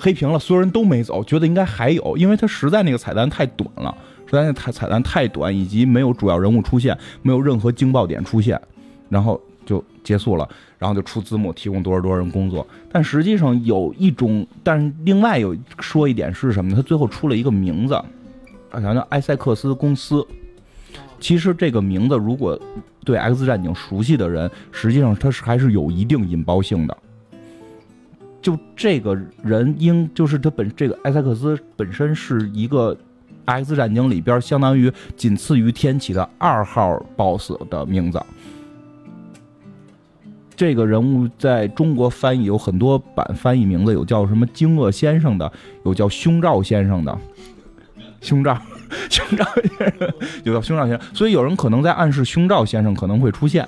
[0.01, 3.95] 黑屏了，所有人都没走，觉得应该还有，因为他实在那个彩蛋太短了，
[4.27, 8.61] 实在那彩彩蛋太短，以及没有主要人物出现，没有任何惊爆点出现，
[9.09, 12.67] 然后就结束了，然后就出字幕，提供多少多少人工作。
[12.93, 16.77] 但实际上有一种，但是另外有说一点是什么呢？
[16.77, 17.95] 他最后出了一个名字，
[18.71, 20.25] 好像叫埃塞克斯公司。
[21.21, 22.57] 其实这个名字，如果
[23.05, 26.97] 对 X 战警熟悉的人，实际上它是还是有一定引爆性的。
[28.41, 32.97] 就这个人应就是他本这个埃塞克斯本身是一个
[33.45, 38.23] X 战警里边相当于仅次于天启的二号 BOSS 的名字。
[40.55, 45.51] 这个人物在中国翻译有很多版翻译名字，有叫什么惊愕先生的，
[45.85, 47.17] 有叫胸罩先生的，
[48.21, 48.61] 胸罩
[49.09, 49.45] 胸罩
[49.79, 50.09] 先生，
[50.43, 53.67] 有叫胸罩先生，所以有人可能在暗示胸罩先生可能会出现。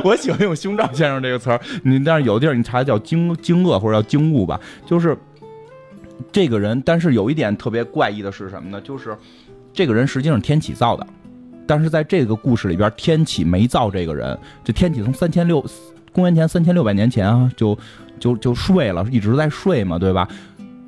[0.04, 5.16] 我喜欢用“胸罩先生”这个词儿，你但是有地儿你查叫“惊惊愕”或者叫“惊悟”吧，就是
[6.32, 6.80] 这个人。
[6.84, 8.80] 但是有一点特别怪异的是什么呢？
[8.80, 9.16] 就是
[9.72, 11.06] 这个人实际上天启造的，
[11.66, 14.38] 但是在这个故事里边，天启没造这个人。
[14.64, 15.64] 这天启从三千六
[16.12, 17.76] 公元前三千六百年前啊，就
[18.18, 20.28] 就就睡了，一直在睡嘛，对吧？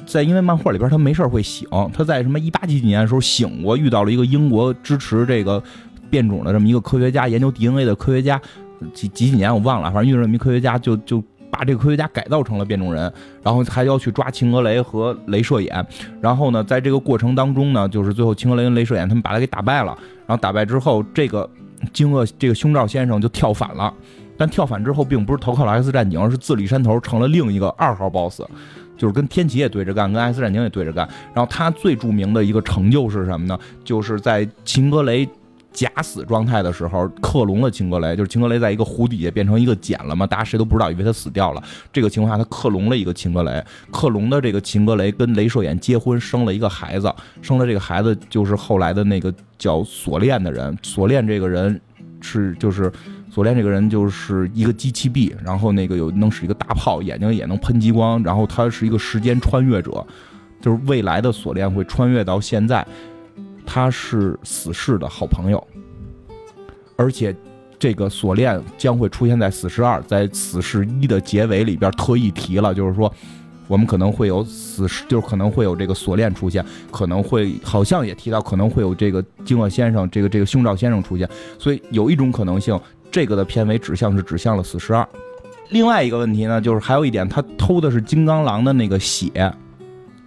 [0.04, 5.62] 在因为漫画里边他没事会醒，他在什么一八几几年的时候醒过，遇到了一个英国支持这个
[6.10, 8.40] 变种的这么一个科学家，研究 DNA 的科学家，
[8.92, 13.12] 几几几年我忘了，反正遇到这么一科学家，就就把这个科学家改造成了变种人，
[13.42, 15.86] 然后还要去抓秦格雷和镭射眼，
[16.20, 21.48] 然后呢，在这个过程当中呢，就是最后秦格雷跟镭射眼他们把他给打败了，然后打败之后，这个
[21.92, 23.92] 惊愕这个胸罩先生就跳反了。
[24.38, 28.42] 但跳反之后，并不是投靠了 X 战警，而是自立山头，成了另一个二号 BOSS，
[28.96, 31.06] 就是跟天启也对着干，跟 X 战警也对着干。
[31.34, 33.56] 然后他最著名的一个成就是什么呢？
[33.84, 35.28] 就是在秦格雷
[35.72, 41.62] 假死状态的时候，克隆了秦格雷，就是秦格雷在一个湖底下变成一个茧了嘛，大家谁都不知道，以为他死掉了。
[41.92, 50.76] 这个情况下，他克隆了一个秦格雷，克隆的这个秦格雷跟镭射眼结婚，生了一个孩子，生了这个孩子就是后来的那个叫锁链的人。
[50.82, 51.80] 锁链这个人
[52.20, 52.92] 是就是。
[53.34, 60.06] 锁链这个人就是一个机器臂，然后那个有能使一个大炮，眼睛也能喷激光，然后他是一个时间穿越者，
[60.60, 62.86] 就是未来的锁链会穿越到现在，
[63.66, 65.66] 他是死侍的好朋友，
[66.96, 67.34] 而且
[67.78, 73.12] 这个锁链将会出现在死侍二，在死侍一的结尾里边特意提了，就是说
[73.68, 82.78] 我们可能会有死侍，就是可能会有这个锁链出现，可能会好像也提到可能会有这个惊愕先生，这个这个胸罩先生出现，所以有一种可能性。
[83.10, 85.06] 这个的片尾指向是指向了死侍二，
[85.68, 89.52] 另外一个问题呢，就是还有一点，他偷的是金刚狼的那个血，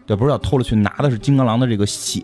[0.06, 2.22] 对，不是要偷了去拿的是金刚狼的这个血，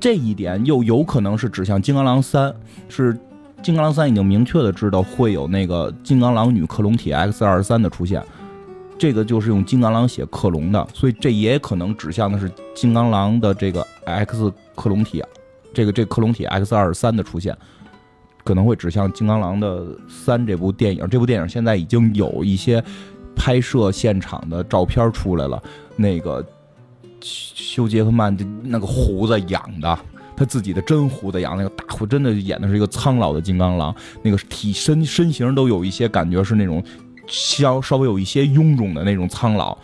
[0.00, 2.52] 这一点又有可能是指向金刚狼三，
[2.88, 3.16] 是
[3.62, 8.22] 金刚狼三已经明确的知道会有那个金刚狼女克隆体 X 二十三的出现，
[8.98, 15.22] 这个就是用金刚狼血克隆的，所以这也可能指向的是金刚狼的这个 X 克隆体，
[15.74, 17.56] 这个这克隆体 X 二十三的出现。
[18.42, 21.06] 可能会指向《金刚狼》的三这部电影。
[21.10, 22.82] 这部电影现在已经有一些
[23.36, 25.62] 拍摄现场的照片出来了。
[25.94, 26.42] 那个
[27.22, 29.98] 修杰克曼的那个胡子养的，
[30.36, 33.94] 他自己的真胡子养，那个大胡真的演的是一个苍老的金刚狼。
[34.22, 36.82] 那个体身身形都有一些感觉是那种
[37.26, 39.76] 稍稍微有一些臃肿的那种苍老，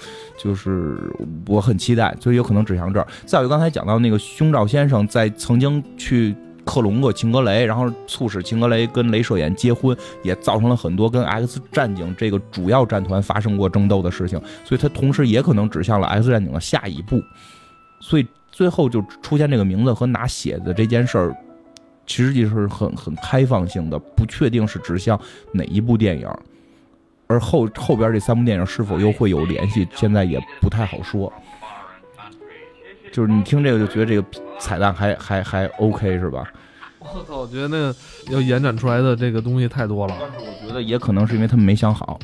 [0.42, 0.98] 就是
[1.46, 3.06] 我很期待，就有可能指向这儿。
[3.24, 6.34] 再有刚才讲到那个胸罩先生在曾经去。
[6.66, 17.22] 克隆过秦格雷，然后促使秦格雷跟镭射眼结婚，也造成了很多跟 X 战警这个主要战团发生过争斗的事情，所以它同时也可能指向了 X 战警的下一步，
[18.00, 21.36] 所以最后就出现这个名字和拿血的这件事儿，
[22.04, 25.18] 其实就是很很开放性的，不确定是指向
[25.52, 26.28] 哪一部电影，
[27.28, 31.32] 而后后边这三部电影是否又会有联系，现在也不太好说。
[33.12, 34.24] 就是你听这个就觉得这个
[34.58, 36.44] 彩蛋还还还 OK 是吧？
[36.98, 37.94] 我操，我觉得那个
[38.30, 40.14] 要延展出来的这个东西太多了。
[40.20, 42.18] 但是我觉得也可能是因为他们没想好，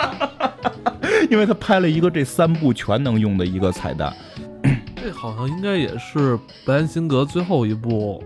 [1.30, 4.12] 因为他拍了一个这三部全能用的一个彩蛋。
[4.96, 6.36] 这好像应该也是
[6.66, 8.20] 白恩辛格最后一部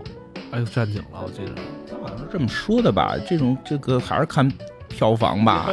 [0.51, 1.51] X 战警了，我记得。
[1.87, 3.15] 他好像是这么说的吧？
[3.29, 4.51] 这种这个还是看
[4.89, 5.69] 票房吧。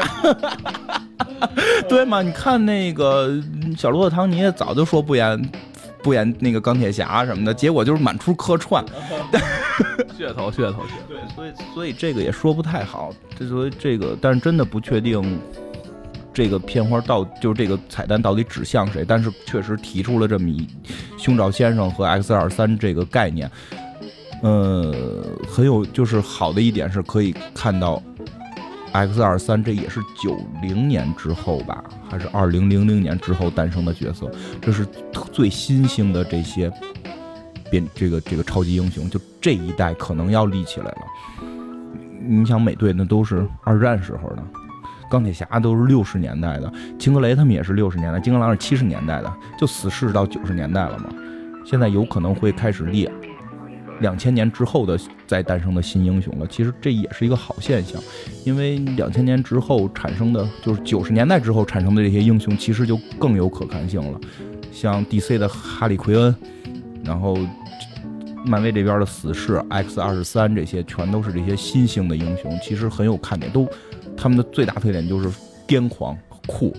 [1.89, 2.23] 对嘛？
[2.23, 3.31] 你看那个
[3.77, 5.51] 小罗伯特·唐尼早就说不演
[6.03, 8.85] 不演那个钢铁侠什么的，结果就是满处客串，
[10.19, 10.83] 噱头噱头。
[11.09, 13.12] 对，所以所以这个也说不太好。
[13.39, 15.39] 这所以这个，但是真的不确定
[16.33, 19.05] 这个片花到就是这个彩蛋到底指向谁。
[19.07, 20.66] 但是确实提出了这么一
[21.16, 23.51] 胸罩先生和 X 二三这个概念，
[24.43, 24.95] 呃，
[25.49, 28.03] 很有就是好的一点是可以看到。
[28.93, 34.30] X 二三，这也是九零年之后吧，还是二零零零年之后诞生的角色？
[34.61, 34.86] 这是
[35.32, 36.72] 最新兴的这些
[37.70, 41.03] 变这个这个超级英雄，就这一代可能要立起来了。
[42.20, 44.43] 你想美队那都是二战时候的，
[45.11, 51.11] 钢铁侠都是六十年代的，青格雷他们也是六十年代，金刚狼是七十年代的，就死侍到九十年代了嘛。
[51.64, 53.09] 现在有可能会开始立。
[54.01, 58.01] 两千年之后的再诞生的新英雄了，其实这也是一个好现象，
[58.44, 64.20] 因为两千年之后产生的就是九十年代之后产生的这些英雄，其实就更有可看性了。
[64.70, 66.34] 像 DC 的哈利奎恩，
[67.05, 67.36] 然后
[68.44, 73.51] 漫威这边的死侍 X 二十三，这些全都是这些新兴的英雄，其实很有看点。
[73.51, 73.68] 都
[74.16, 75.28] 他们的最大特点就是
[75.66, 76.72] 癫狂酷，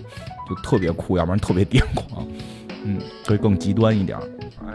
[0.48, 2.26] 就特别酷，要不然特别癫狂，
[2.84, 4.18] 嗯，会更极端一点。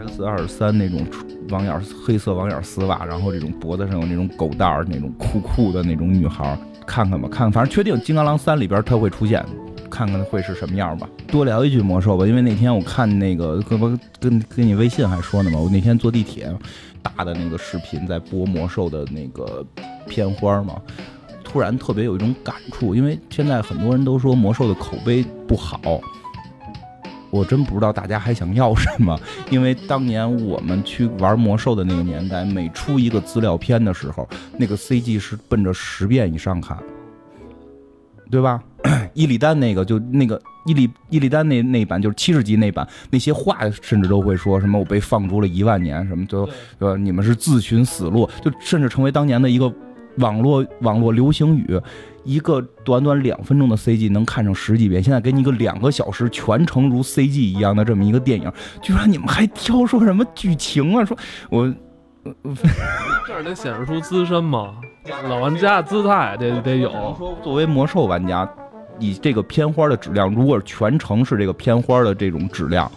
[0.08, 1.06] X 二三那种。
[1.50, 9.46] 网眼黑色网眼丝袜，然后这种脖子上有那种狗带儿，那种酷酷的那种女孩，看看吧，看看，反正确定《金刚狼三》里边它会出现，
[9.88, 11.08] 看看会是什么样吧。
[11.28, 13.78] 多聊一句魔兽吧，因为那天我看那个，跟
[14.18, 16.52] 跟跟你微信还说呢嘛，我那天坐地铁，
[17.00, 19.64] 大的那个视频在播魔兽的那个
[20.08, 20.82] 片花嘛，
[21.44, 26.00] 突然特别有一种感触，因为现在很多人都说魔兽的口碑不好。
[27.30, 29.18] 我真不知道大家还想要什么，
[29.50, 36.78] 因为当年我们去玩魔兽的那个年代，每出一个资料片的时候，那个 CG 是奔着十遍以上看，
[38.30, 38.62] 对吧？
[39.14, 46.46] 伊利丹那个就那个伊利伊利丹那那版就是七十级那版，那些话甚至都会说什么我被放逐了一万年什么，就
[46.78, 46.96] 对吧？
[46.96, 49.72] 你们是自寻死路，就甚至成为当年的一个
[50.18, 51.80] 网络网络流行语。
[52.24, 58.52] 一个短短两分钟的 CG 能看上十几遍，现在给你一个两个小时全程如 CG 一样的这么一个电影，
[58.82, 61.04] 居然你们还挑说什么剧情啊？
[61.04, 61.16] 说
[61.48, 61.72] 我，
[63.28, 64.74] 这儿得显示出资深嘛，
[65.28, 66.90] 老玩家姿态得得有。
[67.16, 68.48] 说作为魔兽玩家，
[68.98, 72.90] 以这个片花的质量，如果全程是这个片花的这种质量，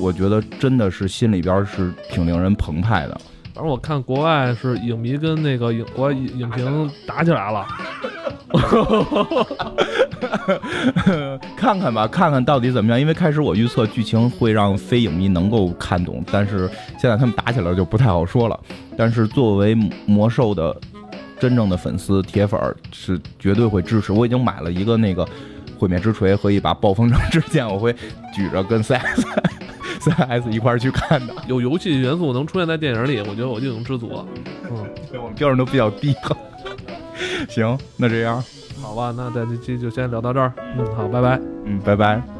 [0.00, 3.20] 我觉得真的是心里边是挺令人澎湃的。
[3.56, 7.66] 反正我看国外是影迷跟那个影国外影评打起来了。
[11.56, 13.00] 看看吧，看看到底怎么样。
[13.00, 16.68] 因为开始我预测剧情会让非影迷能够看懂，但是
[17.00, 18.60] 现在他们打起来就不太好说了。
[18.94, 20.76] 但是作为魔兽的
[21.40, 22.60] 真正的粉丝铁粉
[22.92, 24.12] 是绝对会支持。
[24.12, 25.26] 我已经买了一个那个
[25.78, 27.90] 毁灭之锤和一把暴风城之剑，我会
[28.34, 29.24] 举着跟 CS
[30.00, 31.34] CS 一块儿去看的。
[31.46, 34.26] 有游戏元素能出现在电影里，我觉得我就已经知足了。
[34.70, 34.86] 嗯，
[35.20, 36.14] 我们标准都比较低。
[37.48, 38.42] 行，那这样，
[38.82, 40.52] 好吧，那咱这期就先聊到这儿。
[40.76, 41.40] 嗯，好，拜拜。
[41.64, 42.35] 嗯，拜拜。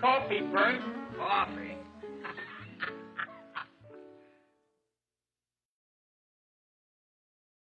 [0.00, 0.80] coffee, Bert.
[1.16, 1.77] Coffee?